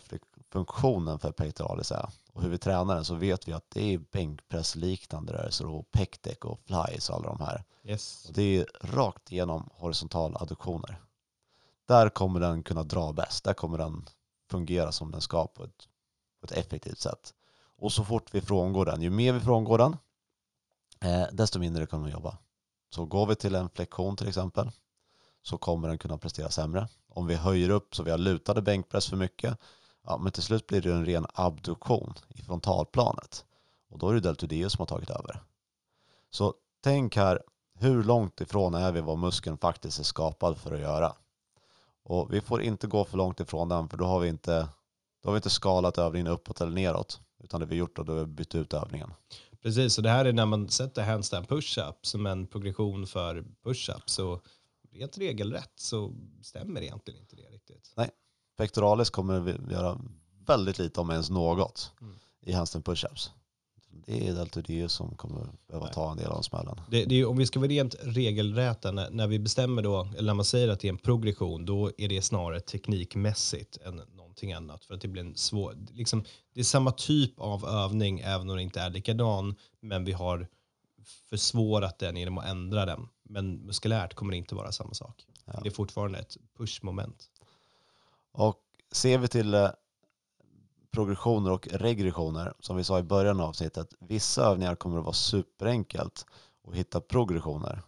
funktionen 0.53 1.19
för 1.19 1.33
pectoralis 1.33 1.93
är 1.93 2.09
och 2.33 2.43
hur 2.43 2.51
vi 2.51 2.59
tränar 2.59 2.95
den 2.95 3.05
så 3.05 3.15
vet 3.15 3.49
vi 3.49 3.53
att 3.53 3.71
det 3.71 3.95
är 3.95 3.99
bänkpressliknande 3.99 5.33
rörelser 5.33 5.67
och 5.67 5.91
pectec 5.91 6.39
och 6.39 6.61
flies 6.67 7.11
och 7.11 7.17
alla 7.17 7.29
de 7.29 7.41
här. 7.41 7.65
Yes. 7.85 8.25
Och 8.29 8.35
det 8.35 8.43
är 8.43 8.67
rakt 8.81 9.33
igenom 9.33 9.71
horisontala 9.73 10.39
adduktioner. 10.39 11.01
Där 11.89 12.09
kommer 12.09 12.41
den 12.41 12.63
kunna 12.63 12.83
dra 12.83 13.13
bäst. 13.13 13.45
Där 13.45 13.55
kommer 13.55 13.79
den 13.79 14.09
fungera 14.51 14.93
som 14.93 15.11
den 15.11 15.21
ska 15.21 15.47
på 15.47 15.65
ett, 15.65 15.89
på 16.41 16.45
ett 16.45 16.53
effektivt 16.53 16.99
sätt. 16.99 17.35
Och 17.81 17.93
så 17.93 18.05
fort 18.05 18.35
vi 18.35 18.41
frångår 18.41 18.85
den, 18.85 19.03
ju 19.03 19.11
mer 19.11 19.33
vi 19.33 19.41
frångår 19.41 19.79
den, 19.79 19.97
eh, 21.05 21.29
desto 21.33 21.59
mindre 21.59 21.87
kommer 21.87 22.05
den 22.05 22.13
jobba. 22.13 22.39
Så 22.95 23.05
går 23.05 23.27
vi 23.27 23.35
till 23.37 23.55
en 23.55 23.69
flexion 23.69 24.17
till 24.17 24.29
exempel 24.29 24.71
så 25.43 25.59
kommer 25.59 25.89
den 25.89 25.99
kunna 25.99 26.19
prestera 26.19 26.51
sämre. 26.51 26.89
Om 27.09 27.27
vi 27.27 27.35
höjer 27.35 27.71
upp 27.71 27.95
så 27.95 28.03
vi 28.03 28.11
har 28.11 28.19
lutade 28.19 28.63
bänkpress 28.63 29.09
för 29.09 29.17
mycket, 29.17 29.59
Ja, 30.03 30.19
men 30.19 30.33
till 30.33 30.43
slut 30.43 30.67
blir 30.67 30.83
det 30.83 30.93
en 30.93 31.07
ren 31.07 31.27
abduktion 31.35 32.15
i 32.29 32.43
frontalplanet. 32.43 33.45
Och 33.91 33.99
då 33.99 34.09
är 34.09 34.15
det 34.15 34.21
deltoideus 34.21 34.73
som 34.73 34.83
har 34.83 34.87
tagit 34.87 35.11
över. 35.11 35.43
Så 36.31 36.55
tänk 36.83 37.17
här, 37.17 37.43
hur 37.79 38.05
långt 38.05 38.41
ifrån 38.41 38.75
är 38.75 38.93
vi 38.93 39.01
vad 39.01 39.19
muskeln 39.19 39.59
faktiskt 39.59 39.99
är 39.99 40.05
skapad 40.05 40.59
för 40.59 40.75
att 40.75 40.81
göra? 40.81 41.13
Och 42.05 42.35
vi 42.35 42.41
får 42.41 42.63
inte 42.63 42.87
gå 42.87 43.05
för 43.05 43.17
långt 43.17 43.41
ifrån 43.41 43.69
den 43.69 43.89
för 43.89 43.97
då 43.97 44.05
har 44.05 44.21
vi 44.21 44.29
inte, 44.29 44.69
då 45.23 45.29
har 45.29 45.33
vi 45.33 45.37
inte 45.39 45.51
skalat 45.51 45.99
övningen 45.99 46.27
uppåt 46.27 46.61
eller 46.61 46.73
neråt. 46.73 47.21
Utan 47.45 47.61
det 47.61 47.67
vi 47.67 47.77
gjort 47.77 47.97
då, 47.97 48.03
då 48.03 48.13
har 48.13 48.21
vi 48.21 48.27
bytt 48.27 48.55
ut 48.55 48.75
övningen. 48.75 49.11
Precis, 49.63 49.99
och 49.99 50.03
det 50.03 50.11
här 50.11 50.25
är 50.25 50.33
när 50.33 50.47
man 50.47 50.69
sätter 50.69 51.03
handstand 51.05 51.49
push-up 51.49 52.07
som 52.07 52.27
en 52.27 52.47
progression 52.47 53.07
för 53.07 53.45
push-up. 53.65 54.11
Så 54.11 54.41
rent 54.93 55.19
regelrätt 55.19 55.73
så 55.77 56.15
stämmer 56.43 56.83
egentligen 56.83 57.21
inte 57.21 57.37
det 57.37 57.43
riktigt. 57.43 57.95
Pectoralis 58.57 59.11
kommer 59.11 59.41
vi 59.41 59.73
göra 59.73 60.01
väldigt 60.47 60.79
lite 60.79 61.01
om 61.01 61.11
ens 61.11 61.31
något 61.31 61.93
Mm. 62.01 62.15
i 62.47 62.53
handstand 62.53 62.85
push-ups. 62.85 63.31
Det 64.07 64.29
är 64.29 64.35
deltoideus 64.35 64.93
som 64.93 65.17
kommer 65.17 65.47
behöva 65.67 65.85
Nej. 65.87 65.95
ta 65.95 66.11
en 66.11 66.17
del 66.17 66.27
av 66.31 66.43
smällen. 66.43 66.81
Det, 66.91 67.05
det 67.05 67.21
är, 67.21 67.27
om 67.27 67.37
vi 67.37 67.47
ska 67.47 67.61
vara 67.61 67.69
rent 67.69 67.95
regelräta, 68.03 68.93
när, 68.93 69.11
när 69.11 69.27
vi 69.27 69.39
bestämmer 69.39 69.83
då, 69.83 70.09
eller 70.17 70.27
när 70.27 70.35
man 70.35 70.45
säger 70.45 70.69
att 70.69 70.81
det 70.81 70.89
är 70.89 70.93
en 70.93 70.99
progression, 70.99 71.67
då 71.67 71.91
är 71.99 72.09
det 72.09 72.23
snarare 72.23 72.61
teknikmässigt 72.61 73.79
än 73.85 74.03
någonting 74.47 74.53
annat. 74.53 74.85
För 74.85 74.95
att 74.95 75.01
det 75.01 75.09
blir 75.09 75.23
en 75.23 75.37
svår, 75.37 75.77
liksom, 75.93 76.25
det 76.55 76.61
är 76.61 76.65
samma 76.65 76.93
typ 76.93 77.41
av 77.41 77.65
övning 77.65 78.21
även 78.21 78.51
om 78.51 78.57
det 78.57 78.63
inte 78.63 78.81
är 78.81 78.91
likadan, 78.91 79.57
men 79.81 80.05
vi 80.05 80.13
har 80.13 80.47
försvårat 81.31 81.99
den 81.99 82.17
genom 82.17 82.39
att 82.39 82.47
ändra 82.47 82.87
den. 82.87 83.09
Men 83.23 83.67
muskulärt 83.67 84.15
kommer 84.15 84.33
det 84.33 84.37
inte 84.37 84.55
vara 84.55 84.73
samma 84.73 84.95
sak. 84.95 85.27
Ja. 85.45 85.61
Det 85.63 85.69
är 85.69 85.73
fortfarande 85.73 86.19
ett 86.19 86.37
pushmoment. 86.59 87.31
Och 88.33 88.61
ser 88.93 89.19
vi 89.19 89.29
till 89.29 89.55
eh, 89.55 89.71
progressioner 90.91 91.51
och 91.51 91.69
regressioner, 91.69 92.55
som 92.61 92.77
vi 92.77 92.85
sa 92.85 92.99
i 92.99 93.03
början 93.03 93.41
av 93.41 93.49
avsnittet, 93.49 93.95
vissa 94.01 94.43
övningar 94.43 94.77
kommer 94.77 94.99
att 94.99 95.05
vara 95.05 95.15
superenkelt 95.15 96.27
att 96.69 96.75
hitta 96.75 97.01
progressioner 97.01 97.83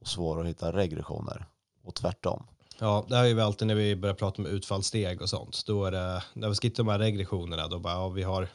och 0.00 0.08
svåra 0.08 0.40
att 0.40 0.46
hitta 0.46 0.72
regressioner 0.72 1.46
och 1.82 1.94
tvärtom. 1.94 2.46
Ja, 2.78 3.04
det 3.08 3.16
här 3.16 3.24
är 3.24 3.28
ju 3.28 3.40
alltid 3.40 3.68
när 3.68 3.74
vi 3.74 3.96
börjar 3.96 4.14
prata 4.14 4.42
om 4.42 4.46
utfallssteg 4.46 5.22
och 5.22 5.28
sånt. 5.28 5.66
Då 5.66 5.84
är 5.84 5.90
det, 5.90 6.22
när 6.34 6.48
vi 6.48 6.54
ska 6.54 6.66
hitta 6.66 6.82
de 6.82 6.88
här 6.88 6.98
regressionerna, 6.98 7.68
då 7.68 7.78
bara, 7.78 7.92
ja, 7.94 8.08
vi 8.08 8.22
har 8.22 8.48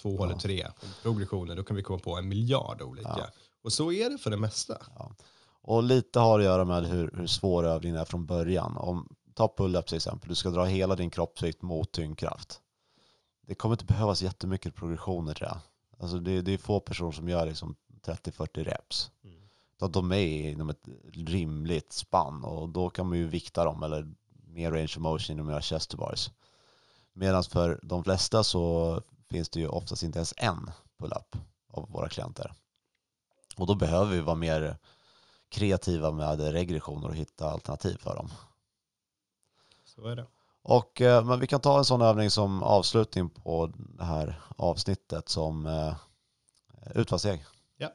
två 0.00 0.16
Ja. 0.18 0.24
eller 0.24 0.34
tre 0.38 0.66
progressioner, 1.02 1.56
då 1.56 1.64
kan 1.64 1.76
vi 1.76 1.82
komma 1.82 1.98
på 1.98 2.16
en 2.16 2.28
miljard 2.28 2.82
olika. 2.82 3.14
Ja. 3.18 3.26
Och 3.62 3.72
så 3.72 3.92
är 3.92 4.10
det 4.10 4.18
för 4.18 4.30
det 4.30 4.36
mesta. 4.36 4.78
Och 5.62 5.82
lite 5.82 6.20
har 6.20 6.38
att 6.38 6.44
göra 6.44 6.64
med 6.64 6.84
hur, 6.86 7.10
hur 7.16 7.26
svår 7.26 7.64
övningen 7.66 7.98
är 7.98 8.04
från 8.04 8.26
början. 8.26 8.76
Om, 8.76 9.14
ta 9.34 9.54
pull-up 9.56 9.86
till 9.86 9.96
exempel, 9.96 10.28
du 10.28 10.34
ska 10.34 10.50
dra 10.50 10.64
hela 10.64 10.96
din 10.96 11.10
kroppsvikt 11.10 11.62
mot 11.62 11.92
tyngdkraft. 11.92 12.60
Det 13.46 13.54
kommer 13.54 13.74
inte 13.74 13.84
behövas 13.84 14.22
jättemycket 14.22 14.74
progressioner 14.74 15.34
till 15.34 15.44
det. 15.44 15.58
Alltså 16.00 16.18
det, 16.18 16.42
det 16.42 16.52
är 16.52 16.58
få 16.58 16.80
personer 16.80 17.12
som 17.12 17.28
gör 17.28 17.46
liksom 17.46 17.76
30-40 18.06 18.64
reps. 18.64 19.10
Mm. 19.24 19.41
Så 19.82 19.86
att 19.86 19.92
de 19.92 20.12
är 20.12 20.50
inom 20.50 20.70
ett 20.70 20.88
rimligt 21.12 21.92
spann 21.92 22.44
och 22.44 22.68
då 22.68 22.90
kan 22.90 23.08
man 23.08 23.18
ju 23.18 23.26
vikta 23.26 23.64
dem 23.64 23.82
eller 23.82 24.14
mer 24.46 24.70
range 24.70 24.84
of 24.84 24.96
motion 24.96 25.40
att 25.40 25.46
göra 25.46 25.62
chest 25.62 25.94
bars. 25.94 26.30
Medan 27.12 27.44
för 27.44 27.80
de 27.82 28.04
flesta 28.04 28.44
så 28.44 29.02
finns 29.30 29.48
det 29.48 29.60
ju 29.60 29.68
oftast 29.68 30.02
inte 30.02 30.18
ens 30.18 30.34
en 30.36 30.70
pull-up 30.98 31.36
av 31.70 31.90
våra 31.90 32.08
klienter. 32.08 32.52
Och 33.56 33.66
då 33.66 33.74
behöver 33.74 34.12
vi 34.12 34.20
vara 34.20 34.36
mer 34.36 34.76
kreativa 35.48 36.10
med 36.10 36.40
regressioner 36.40 37.08
och 37.08 37.16
hitta 37.16 37.50
alternativ 37.50 37.96
för 37.96 38.16
dem. 38.16 38.30
Så 39.84 40.06
är 40.06 40.16
det. 40.16 40.26
Och, 40.62 41.00
eh, 41.00 41.24
men 41.24 41.40
vi 41.40 41.46
kan 41.46 41.60
ta 41.60 41.78
en 41.78 41.84
sån 41.84 42.02
övning 42.02 42.30
som 42.30 42.62
avslutning 42.62 43.30
på 43.30 43.72
det 43.76 44.04
här 44.04 44.42
avsnittet 44.56 45.28
som 45.28 45.66
eh, 45.66 45.94
utfallssteg. 46.94 47.44
Ja. 47.76 47.88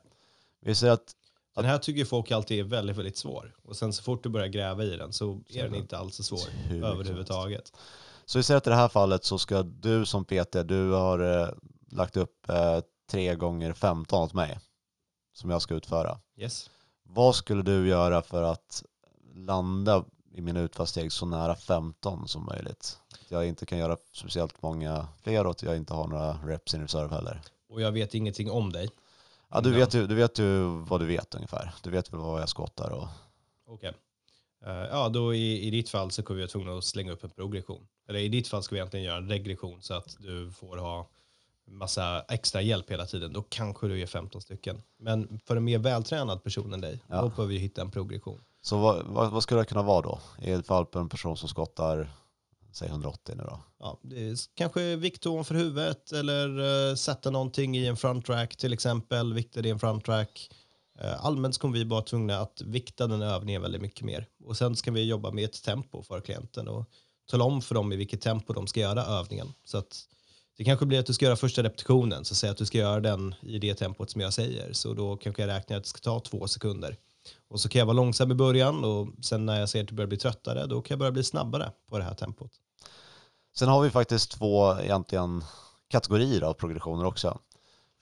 Vi 0.60 0.76
ser 0.76 0.90
att 0.90 1.14
Den 1.58 1.66
här 1.66 1.78
tycker 1.78 2.06
folk 2.06 2.32
alltid 2.32 2.60
är 2.60 2.64
väldigt, 2.64 2.98
väldigt 2.98 3.18
svår. 3.18 3.56
Och 3.64 3.76
sen 3.76 3.94
så 3.94 4.04
fort 4.04 4.24
du 4.24 4.30
börjar 4.30 4.48
gräva 4.48 4.84
i 4.84 4.98
den 4.98 5.14
så 5.14 5.42
är 5.50 5.64
den 5.64 5.76
inte 5.76 5.98
alls 5.98 6.16
så 6.16 6.24
svår 6.24 6.50
överhuvudtaget. 6.72 7.74
Så 8.26 8.40
vi 8.40 8.44
säger 8.44 8.58
att 8.58 8.68
i 8.68 8.70
det 8.70 8.76
här 8.76 8.88
fallet 8.88 9.24
så 9.24 9.38
ska 9.38 9.64
du 9.64 10.06
som 10.06 10.26
PT, 10.26 10.56
du 10.66 10.92
har 10.92 11.42
eh, 11.42 11.50
lagt 11.92 12.18
upp 12.18 12.50
eh, 12.50 12.80
3 13.12 13.36
gånger 13.36 13.74
15 13.74 14.24
åt 14.24 14.34
mig 14.34 14.60
som 15.34 15.50
jag 15.50 15.62
ska 15.62 15.76
utföra. 15.76 16.20
Yes. 16.38 16.70
Vad 17.04 17.36
skulle 17.36 17.62
du 17.62 17.88
göra 17.88 18.22
för 18.22 18.44
att 18.44 18.84
landa 19.36 20.06
i 20.34 20.42
mina 20.42 20.60
utfallssteg 20.60 21.12
så 21.12 21.26
nära 21.26 21.56
15 21.56 22.28
som 22.28 22.46
möjligt? 22.46 22.98
Att 23.14 23.32
jag 23.32 23.48
inte 23.48 23.66
kan 23.66 23.78
göra 23.78 23.98
speciellt 24.14 24.62
många 24.62 25.08
fler 25.24 25.46
och 25.46 25.52
att 25.52 25.64
jag 25.64 25.78
inte 25.78 25.94
har 25.94 26.08
några 26.08 26.34
reps 26.34 26.74
in 26.74 26.82
reserve 26.82 27.16
heller. 27.16 27.42
Och 27.70 27.82
jag 27.82 27.92
vet 27.92 28.14
ingenting 28.14 28.52
om 28.52 28.72
dig. 28.72 28.90
Ja, 29.52 29.62
du, 29.62 29.72
vet 29.72 29.94
ju, 29.94 30.08
du 30.08 30.16
vet 30.16 30.40
ju 30.40 30.64
vad 30.66 31.00
du 31.02 31.06
vet 31.06 31.36
ungefär. 31.36 31.74
Du 31.84 31.90
vet 31.90 32.14
väl 32.14 32.20
vad 32.20 32.42
jag 32.42 32.50
skottar 32.50 32.90
och 32.92 33.08
Okej. 33.68 33.94
Eh, 34.66 34.72
ja, 34.72 35.10
då 35.10 35.34
i, 35.34 35.68
i 35.68 35.70
ditt 35.72 35.90
fall 35.90 36.12
så 36.12 36.24
kommer 36.24 36.36
vi 36.36 36.42
vara 36.44 36.52
tvungna 36.52 36.78
att 36.78 36.84
slänga 36.84 37.12
upp 37.12 37.24
en 37.24 37.30
progression. 37.30 37.88
Eller 38.10 38.20
i 38.20 38.30
ditt 38.30 38.48
fall 38.48 38.64
ska 38.64 38.76
vi 38.76 38.80
egentligen 38.80 39.06
göra 39.06 39.18
en 39.18 39.30
regression 39.30 39.82
så 39.82 39.94
att 39.94 40.16
du 40.20 40.52
får 40.52 40.78
ha 40.78 41.08
massa 41.66 42.22
extra 42.30 42.62
hjälp 42.62 42.92
hela 42.92 43.06
tiden. 43.06 43.34
Då 43.34 43.44
kanske 43.50 43.88
du 43.88 44.02
är 44.02 44.06
15 44.06 44.42
stycken. 44.42 44.82
Men 44.98 45.40
för 45.46 45.56
en 45.56 45.64
mer 45.64 45.78
vältränad 45.80 46.44
person 46.44 46.74
än 46.74 46.82
dig, 46.82 47.00
Ja. 47.08 47.22
då 47.22 47.30
behöver 47.30 47.46
vi 47.54 47.58
hitta 47.58 47.82
en 47.82 47.92
progression. 47.92 48.42
Så 48.62 48.78
vad, 48.78 49.06
vad, 49.06 49.32
vad 49.32 49.44
skulle 49.44 49.62
det 49.62 49.66
kunna 49.66 49.84
vara 49.84 50.02
då? 50.02 50.20
I 50.42 50.52
ett 50.52 50.68
fall 50.68 50.86
på 50.86 51.00
en 51.00 51.10
person 51.10 51.38
som 51.38 51.50
skottar, 51.50 52.10
säg 52.78 52.88
180 52.88 53.36
nu 53.38 53.44
då. 53.44 53.60
Ja, 53.80 54.00
det 54.04 54.30
är 54.30 54.36
kanske 54.56 54.96
vikt 54.96 55.26
ovanför 55.26 55.56
huvudet 55.56 56.12
eller 56.12 56.60
uh, 56.60 56.96
sätta 56.96 57.30
någonting 57.30 57.78
i 57.78 57.86
en 57.86 57.98
front 57.98 58.26
track 58.26 58.56
till 58.56 58.74
exempel. 58.74 59.34
Vikta 59.34 59.62
det 59.62 59.68
i 59.68 59.72
en 59.72 59.80
front 59.80 60.06
track. 60.06 60.50
Uh, 61.02 61.08
eh, 61.08 61.26
allmänt 61.26 61.56
så 61.56 61.62
kommer 61.62 61.78
vi 61.78 61.86
bara 61.86 62.02
tvungna 62.02 62.40
att 62.40 62.62
vikta 62.62 63.08
den 63.08 63.22
övningen 63.22 63.62
väldigt 63.62 63.82
mycket 63.82 64.06
mer. 64.06 64.26
Och 64.44 64.58
sen 64.58 64.76
ska 64.76 64.92
vi 64.92 65.04
jobba 65.04 65.32
med 65.32 65.46
ett 65.46 65.64
tempo 65.64 66.04
för 66.04 66.22
klienten 66.22 66.68
och 66.68 66.90
tala 67.32 67.44
om 67.44 67.62
för 67.62 67.76
dem 67.76 67.94
i 67.94 67.96
vilket 67.96 68.22
tempo 68.22 68.54
de 68.54 68.68
ska 68.68 68.80
göra 68.80 69.04
övningen. 69.04 69.54
Så 69.64 69.78
att 69.78 70.08
det 70.58 70.64
kanske 70.64 70.86
blir 70.86 71.00
att 71.00 71.06
du 71.06 71.14
ska 71.14 71.26
göra 71.26 71.36
första 71.36 71.64
repetitionen, 71.64 72.26
så 72.26 72.36
säg 72.36 72.50
att 72.50 72.58
du 72.58 72.66
ska 72.66 72.78
göra 72.78 73.00
den 73.00 73.36
i 73.42 73.60
det 73.60 73.76
tempot 73.76 74.12
som 74.12 74.22
jag 74.22 74.34
säger. 74.34 74.74
Så 74.74 74.94
då 74.94 75.18
kanske 75.18 75.42
jag 75.42 75.50
räknar 75.50 75.78
att 75.78 75.84
det 75.84 75.90
ska 75.90 76.00
ta 76.00 76.20
två 76.20 76.48
sekunder. 76.48 76.98
Och 77.48 77.60
så 77.60 77.70
kan 77.70 77.80
jag 77.80 77.86
vara 77.86 77.96
långsam 77.96 78.32
i 78.32 78.36
början 78.36 78.84
och 78.84 79.08
sen 79.22 79.46
när 79.46 79.60
jag 79.60 79.70
ser 79.70 79.82
att 79.82 79.88
du 79.88 79.96
börjar 79.96 80.08
bli 80.08 80.18
tröttare, 80.18 80.66
då 80.66 80.82
kan 80.82 80.96
jag 80.96 81.00
börja 81.00 81.12
bli 81.12 81.24
snabbare 81.24 81.72
på 81.90 81.98
det 81.98 82.04
här 82.04 82.14
tempot. 82.14 82.52
Sen 83.58 83.68
har 83.70 83.82
vi 83.82 83.90
faktiskt 83.90 84.32
två 84.32 84.80
egentligen 84.80 85.44
kategorier 85.88 86.42
av 86.42 86.54
progressioner 86.54 87.06
också. 87.06 87.40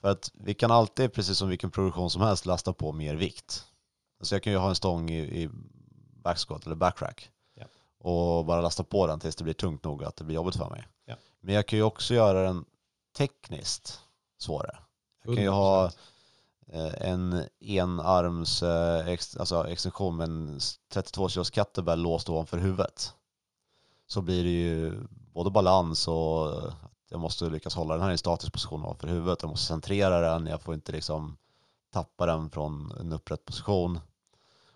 För 0.00 0.08
att 0.08 0.30
vi 0.34 0.54
kan 0.54 0.70
alltid, 0.70 1.12
precis 1.12 1.38
som 1.38 1.48
vilken 1.48 1.70
progression 1.70 2.10
som 2.10 2.22
helst, 2.22 2.46
lasta 2.46 2.72
på 2.72 2.92
mer 2.92 3.14
vikt. 3.14 3.64
Alltså 4.18 4.34
jag 4.34 4.42
kan 4.42 4.52
ju 4.52 4.58
ha 4.58 4.68
en 4.68 4.74
stång 4.74 5.10
i, 5.10 5.42
i 5.42 5.50
backsquat 6.22 6.66
eller 6.66 6.76
backrack 6.76 7.30
Ja. 7.54 7.64
och 7.98 8.44
bara 8.44 8.60
lasta 8.60 8.84
på 8.84 9.06
den 9.06 9.20
tills 9.20 9.36
det 9.36 9.44
blir 9.44 9.54
tungt 9.54 9.84
nog 9.84 10.04
att 10.04 10.16
det 10.16 10.24
blir 10.24 10.36
jobbigt 10.36 10.56
för 10.56 10.70
mig. 10.70 10.88
Ja. 11.04 11.14
Men 11.40 11.54
jag 11.54 11.66
kan 11.66 11.76
ju 11.78 11.82
också 11.82 12.14
göra 12.14 12.42
den 12.42 12.64
tekniskt 13.16 14.00
svårare. 14.38 14.78
Jag 15.24 15.34
kan 15.34 15.44
ju 15.44 15.50
ha 15.50 15.86
100%. 15.88 15.92
eh, 16.72 17.10
en 17.10 17.44
enarms 17.60 18.62
eh, 18.62 19.06
alltså 19.38 19.68
extension 19.68 20.16
med 20.16 20.24
en 20.28 20.60
32 20.92 21.28
kilos 21.28 21.50
kettlebell 21.50 22.00
låst 22.02 22.28
ovanför 22.28 22.58
huvudet. 22.58 23.12
Så 24.06 24.22
blir 24.22 24.44
det 24.44 24.50
ju 24.50 24.92
både 25.34 25.50
balans 25.50 26.08
och 26.08 26.58
att 26.68 27.10
jag 27.10 27.20
måste 27.20 27.44
lyckas 27.44 27.74
hålla 27.74 27.94
den 27.94 28.02
här 28.02 28.12
i 28.12 28.18
statisk 28.18 28.52
position 28.52 28.84
ovanför 28.84 29.08
huvudet. 29.08 29.42
Jag 29.42 29.48
måste 29.48 29.66
centrera 29.66 30.20
den, 30.20 30.46
jag 30.46 30.62
får 30.62 30.74
inte 30.74 30.92
liksom 30.92 31.36
tappa 31.92 32.26
den 32.26 32.50
från 32.50 32.92
en 33.00 33.12
upprätt 33.12 33.44
position. 33.44 34.00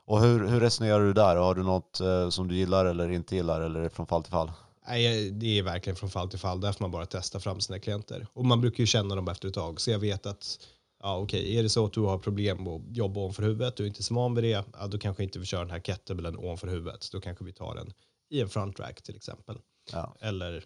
Och 0.04 0.20
hur, 0.20 0.48
hur 0.48 0.60
resonerar 0.60 1.00
du 1.00 1.12
där? 1.12 1.36
Har 1.36 1.54
du 1.54 1.62
något 1.62 2.00
eh, 2.00 2.28
som 2.28 2.48
du 2.48 2.56
gillar 2.56 2.86
eller 2.86 3.10
inte 3.10 3.36
gillar 3.36 3.60
eller 3.60 3.80
är 3.80 3.84
det 3.84 3.90
från 3.90 4.06
fall 4.06 4.22
till 4.22 4.32
fall? 4.32 4.52
Nej, 4.88 5.30
det 5.30 5.58
är 5.58 5.62
verkligen 5.62 5.96
från 5.96 6.10
fall 6.10 6.30
till 6.30 6.38
fall. 6.38 6.60
Där 6.60 6.72
får 6.72 6.84
man 6.84 6.90
bara 6.90 7.06
testa 7.06 7.40
fram 7.40 7.60
sina 7.60 7.78
klienter. 7.78 8.26
Och 8.32 8.44
man 8.44 8.60
brukar 8.60 8.80
ju 8.80 8.86
känna 8.86 9.14
dem 9.14 9.28
efter 9.28 9.48
ett 9.48 9.54
tag. 9.54 9.80
Så 9.80 9.90
jag 9.90 9.98
vet 9.98 10.26
att, 10.26 10.58
ja 11.02 11.18
okej, 11.18 11.58
är 11.58 11.62
det 11.62 11.68
så 11.68 11.86
att 11.86 11.92
du 11.92 12.00
har 12.00 12.18
problem 12.18 12.66
att 12.66 12.96
jobba 12.96 13.20
ovanför 13.20 13.42
huvudet, 13.42 13.76
du 13.76 13.82
är 13.82 13.88
inte 13.88 14.02
så 14.02 14.14
van 14.14 14.34
vid 14.34 14.44
det, 14.44 14.64
ja, 14.80 14.86
då 14.86 14.98
kanske 14.98 15.22
inte 15.22 15.38
vi 15.38 15.46
kör 15.46 15.60
den 15.60 15.70
här 15.70 15.80
kettlebellen 15.80 16.36
ovanför 16.36 16.66
huvudet. 16.66 17.08
Då 17.12 17.20
kanske 17.20 17.44
vi 17.44 17.52
tar 17.52 17.74
den 17.74 17.92
i 18.30 18.40
en 18.40 18.48
front 18.48 18.80
rack 18.80 19.02
till 19.02 19.16
exempel. 19.16 19.58
Ja. 19.92 20.16
Eller 20.20 20.64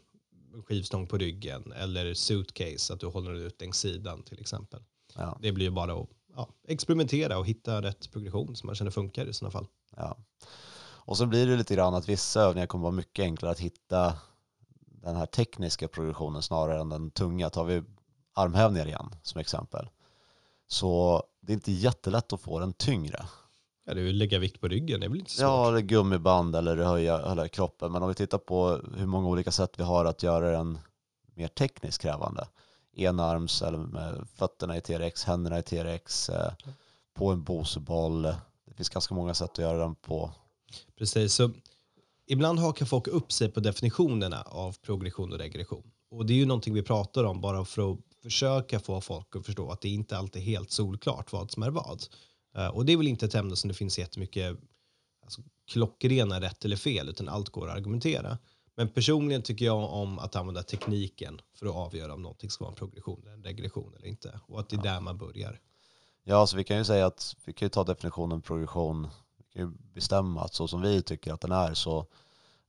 skivstång 0.65 1.07
på 1.07 1.19
ryggen, 1.19 1.73
eller 1.73 2.15
suitcase, 2.15 2.95
att 2.95 3.01
du 3.01 3.07
håller 3.07 3.33
den 3.33 3.43
ut 3.43 3.61
längs 3.61 3.79
sidan 3.79 4.23
till 4.23 4.41
exempel. 4.41 4.83
Ja, 5.15 5.39
Det 5.43 5.53
blir 5.53 5.67
ju 5.67 5.71
bara 5.71 5.95
att 5.95 6.09
ja, 6.37 6.49
experimentera 6.69 7.39
och 7.39 7.47
hitta 7.47 7.83
rätt 7.83 8.11
progression 8.13 8.57
som 8.57 8.67
man 8.67 8.75
känner 8.77 8.91
funkar 8.91 9.27
i 9.27 9.33
sådana 9.33 9.51
fall. 9.51 9.67
ja. 9.97 10.17
Och 11.07 11.17
så 11.17 11.27
blir 11.27 11.47
det 11.47 11.57
lite 11.57 11.75
grann 11.75 11.95
att 11.95 12.09
vissa 12.09 12.41
övningar 12.41 12.67
kommer 12.67 12.83
vara 12.83 12.93
mycket 12.93 13.23
enklare 13.23 13.53
att 13.53 13.59
hitta 13.61 14.19
den 14.87 15.17
här 15.17 15.27
tekniska 15.27 15.89
progressionen 15.89 16.43
snarare 16.43 16.81
än 16.81 16.89
den 16.89 17.11
tunga. 17.11 17.51
Tar 17.51 17.65
vi 17.65 17.83
armhävningar 18.33 18.87
igen 18.87 19.15
som 19.23 19.41
exempel. 19.41 19.89
Så 20.67 21.23
det 21.41 21.53
är 21.53 21.55
inte 21.55 21.73
jättelätt 21.73 22.33
att 22.33 22.41
få 22.41 22.59
den 22.59 22.73
tyngre. 22.73 23.27
Ja, 23.85 23.95
det 23.95 24.01
är 24.01 24.05
ju 24.05 24.13
lägga 24.13 24.39
vikt 24.39 24.61
på 24.61 24.69
ryggen, 24.69 25.01
det 25.01 25.07
är 25.07 25.11
väl 25.11 25.19
inte 25.19 25.31
svårt. 25.31 25.43
Ja, 25.43 25.69
eller 25.69 25.81
gummiband 25.81 26.57
eller 26.57 26.77
höja, 26.77 27.19
höja 27.19 27.49
kroppen. 27.49 27.93
Men 27.93 28.03
om 28.03 28.09
vi 28.09 28.15
tittar 28.15 28.39
på 28.39 28.81
hur 28.97 29.07
många 29.07 29.29
olika 29.29 29.51
sätt 29.51 29.73
vi 29.77 29.83
har 29.83 30.05
att 30.05 30.23
göra 30.23 30.51
den 30.51 30.79
mer 31.35 31.49
tekniskt 31.49 32.03
krävande. 32.03 32.49
Enarms 32.97 33.63
eller 33.63 33.79
med 33.79 34.29
fötterna 34.35 34.77
i 34.77 34.81
TRX, 34.81 35.25
händerna 35.25 35.59
i 35.59 35.63
TRX, 35.63 36.29
eh, 36.29 36.53
på 37.15 37.31
en 37.31 37.43
boseboll. 37.43 38.23
Det 38.67 38.75
finns 38.77 38.89
ganska 38.89 39.15
många 39.15 39.35
sätt 39.35 39.51
att 39.51 39.59
göra 39.59 39.79
den 39.79 39.95
på. 39.95 40.31
Precis, 40.99 41.35
så 41.35 41.51
ibland 42.27 42.59
hakar 42.59 42.87
folk 42.87 43.09
upp 43.09 43.33
sig 43.33 43.49
på 43.51 43.61
definitionerna 43.61 44.43
av 44.43 44.77
progression 44.83 45.33
och 45.33 45.39
regression. 45.39 45.91
Och 46.11 46.27
det 46.27 46.33
är 46.33 46.37
ju 46.37 46.47
någonting 46.47 46.75
vi 46.75 46.83
pratar 46.83 47.25
om 47.25 47.41
bara 47.41 47.65
för 47.65 47.93
att 47.93 47.99
försöka 48.23 48.81
få 48.81 49.01
folk 49.01 49.37
att 49.37 49.47
förstå 49.47 49.71
att 49.71 49.81
det 49.81 49.89
inte 49.89 50.19
alltid 50.19 50.43
är 50.43 50.47
helt 50.47 50.71
solklart 50.71 51.33
vad 51.33 51.51
som 51.51 51.63
är 51.63 51.71
vad. 51.71 52.03
Uh, 52.59 52.67
och 52.67 52.85
det 52.85 52.93
är 52.93 52.97
väl 52.97 53.09
inte 53.09 53.27
ett 53.27 53.35
ämne 53.35 53.57
som 53.57 53.69
det 53.69 53.75
finns 53.75 53.99
jättemycket 53.99 54.57
alltså, 55.23 55.43
klockrena 55.73 56.41
rätt 56.41 56.65
eller 56.65 56.77
fel, 56.77 57.09
utan 57.09 57.29
allt 57.29 57.49
går 57.49 57.69
att 57.69 57.77
argumentera. 57.77 58.39
Men 58.77 58.89
personligen 58.89 59.43
tycker 59.43 59.65
jag 59.65 59.93
om 59.93 60.19
att 60.19 60.37
använda 60.37 60.63
tekniken 60.63 61.41
för 61.55 61.67
att 61.67 61.75
avgöra 61.75 62.15
om 62.15 62.23
någonting 62.23 62.51
ska 62.51 62.65
vara 62.65 62.73
en 62.73 62.77
progression 62.77 63.23
eller 63.23 63.33
en 63.33 63.43
regression 63.43 63.95
eller 63.97 64.07
inte. 64.07 64.41
Och 64.47 64.61
att 64.61 64.69
det 64.69 64.77
är 64.77 64.83
där 64.83 65.01
man 65.01 65.19
börjar. 65.19 65.61
Ja, 66.25 66.47
så 66.47 66.57
vi 66.57 66.65
kan 66.65 66.77
ju 66.77 66.85
säga 66.85 67.07
att 67.07 67.37
vi 67.45 67.53
kan 67.53 67.67
ju 67.67 67.71
ta 67.71 67.85
definitionen 67.85 68.43
progression, 68.43 69.09
vi 69.37 69.45
kan 69.45 69.63
ju 69.63 69.77
bestämma 69.95 70.45
att 70.45 70.55
så 70.55 70.69
som 70.69 70.83
vi 70.83 71.03
tycker 71.03 71.33
att 71.33 71.41
den 71.41 71.53
är 71.53 71.75
så 71.75 72.07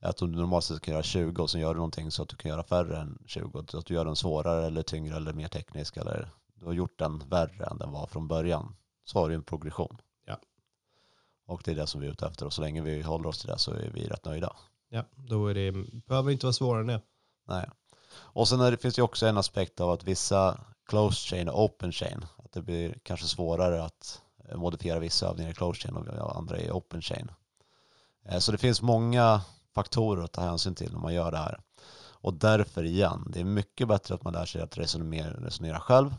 att 0.01 0.17
du 0.17 0.27
normalt 0.27 0.65
sett 0.65 0.81
kan 0.81 0.93
göra 0.93 1.03
20 1.03 1.43
och 1.43 1.49
sen 1.49 1.61
gör 1.61 1.73
du 1.73 1.77
någonting 1.77 2.11
så 2.11 2.23
att 2.23 2.29
du 2.29 2.35
kan 2.35 2.49
göra 2.51 2.63
färre 2.63 2.97
än 2.97 3.19
20. 3.25 3.59
Att 3.59 3.85
du 3.85 3.93
gör 3.93 4.05
den 4.05 4.15
svårare 4.15 4.65
eller 4.65 4.83
tyngre 4.83 5.15
eller 5.15 5.33
mer 5.33 5.47
teknisk 5.47 5.97
eller 5.97 6.29
du 6.55 6.65
har 6.65 6.73
gjort 6.73 6.99
den 6.99 7.19
värre 7.29 7.65
än 7.65 7.77
den 7.77 7.91
var 7.91 8.07
från 8.07 8.27
början. 8.27 8.75
Så 9.05 9.19
har 9.19 9.29
du 9.29 9.35
en 9.35 9.43
progression. 9.43 9.97
Ja. 10.25 10.39
Och 11.45 11.61
det 11.65 11.71
är 11.71 11.75
det 11.75 11.87
som 11.87 12.01
vi 12.01 12.07
är 12.07 12.11
ute 12.11 12.27
efter 12.27 12.45
och 12.45 12.53
så 12.53 12.61
länge 12.61 12.81
vi 12.81 13.01
håller 13.01 13.29
oss 13.29 13.39
till 13.39 13.49
det 13.49 13.57
så 13.57 13.71
är 13.71 13.91
vi 13.93 14.07
rätt 14.07 14.25
nöjda. 14.25 14.55
Ja, 14.89 15.03
då 15.15 15.47
är 15.47 15.53
det, 15.53 15.71
behöver 16.07 16.31
inte 16.31 16.45
vara 16.45 16.53
svårare 16.53 16.81
än 16.81 16.87
det. 16.87 17.01
Nej. 17.47 17.69
Och 18.17 18.47
sen 18.47 18.59
det, 18.59 18.77
finns 18.77 18.95
det 18.95 19.01
också 19.01 19.25
en 19.25 19.37
aspekt 19.37 19.81
av 19.81 19.89
att 19.89 20.03
vissa 20.03 20.59
closed 20.85 21.29
chain 21.29 21.49
och 21.49 21.63
open 21.63 21.91
chain, 21.91 22.25
att 22.37 22.51
det 22.51 22.61
blir 22.61 22.95
kanske 23.03 23.25
svårare 23.25 23.83
att 23.83 24.21
modifiera 24.55 24.99
vissa 24.99 25.29
övningar 25.29 25.51
i 25.51 25.53
closed 25.53 25.81
chain 25.81 25.95
och 25.95 26.37
andra 26.37 26.59
i 26.59 26.71
open 26.71 27.01
chain. 27.01 27.31
Eh, 28.25 28.39
så 28.39 28.51
det 28.51 28.57
finns 28.57 28.81
många 28.81 29.41
faktorer 29.75 30.23
att 30.23 30.31
ta 30.31 30.41
hänsyn 30.41 30.75
till 30.75 30.91
när 30.91 30.99
man 30.99 31.13
gör 31.13 31.31
det 31.31 31.37
här. 31.37 31.59
Och 31.97 32.33
därför 32.33 32.83
igen, 32.83 33.27
det 33.33 33.39
är 33.39 33.43
mycket 33.43 33.87
bättre 33.87 34.15
att 34.15 34.23
man 34.23 34.33
lär 34.33 34.45
sig 34.45 34.61
att 34.61 34.77
resonera, 34.77 35.45
resonera 35.45 35.79
själv 35.79 36.15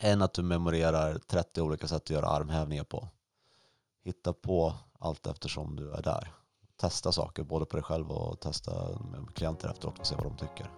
än 0.00 0.22
att 0.22 0.34
du 0.34 0.42
memorerar 0.42 1.18
30 1.26 1.60
olika 1.60 1.88
sätt 1.88 2.02
att 2.02 2.10
göra 2.10 2.26
armhävningar 2.26 2.84
på. 2.84 3.08
Hitta 4.04 4.32
på 4.32 4.74
allt 4.98 5.26
eftersom 5.26 5.76
du 5.76 5.92
är 5.92 6.02
där. 6.02 6.32
Testa 6.80 7.12
saker 7.12 7.42
både 7.42 7.66
på 7.66 7.76
dig 7.76 7.84
själv 7.84 8.10
och 8.10 8.40
testa 8.40 8.72
med 9.10 9.34
klienter 9.34 9.68
efteråt 9.68 9.98
och 9.98 10.06
se 10.06 10.14
vad 10.14 10.24
de 10.24 10.36
tycker. 10.36 10.70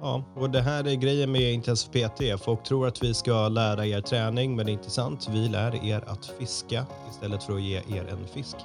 Ja, 0.00 0.24
och 0.36 0.50
det 0.50 0.62
här 0.62 0.86
är 0.86 0.94
grejen 0.94 1.32
med 1.32 1.52
Intensiv 1.52 2.08
PT. 2.08 2.42
Folk 2.42 2.64
tror 2.64 2.86
att 2.86 3.02
vi 3.02 3.14
ska 3.14 3.48
lära 3.48 3.86
er 3.86 4.00
träning, 4.00 4.56
men 4.56 4.66
det 4.66 4.72
är 4.72 4.74
inte 4.74 4.90
sant. 4.90 5.28
Vi 5.30 5.48
lär 5.48 5.84
er 5.84 6.04
att 6.06 6.26
fiska 6.26 6.86
istället 7.10 7.42
för 7.42 7.54
att 7.54 7.62
ge 7.62 7.76
er 7.76 8.06
en 8.06 8.26
fisk. 8.26 8.56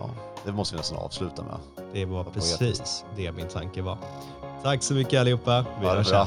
Ja, 0.00 0.10
det 0.44 0.52
måste 0.52 0.74
vi 0.74 0.78
nästan 0.78 0.98
avsluta 0.98 1.42
med. 1.42 1.86
Det 1.92 2.04
var 2.04 2.24
precis 2.24 3.04
det 3.16 3.32
min 3.32 3.48
tanke 3.48 3.82
var. 3.82 3.98
Tack 4.62 4.82
så 4.82 4.94
mycket 4.94 5.20
allihopa. 5.20 5.66
Vi 5.80 5.86
hörs 5.86 6.06
sen. 6.06 6.26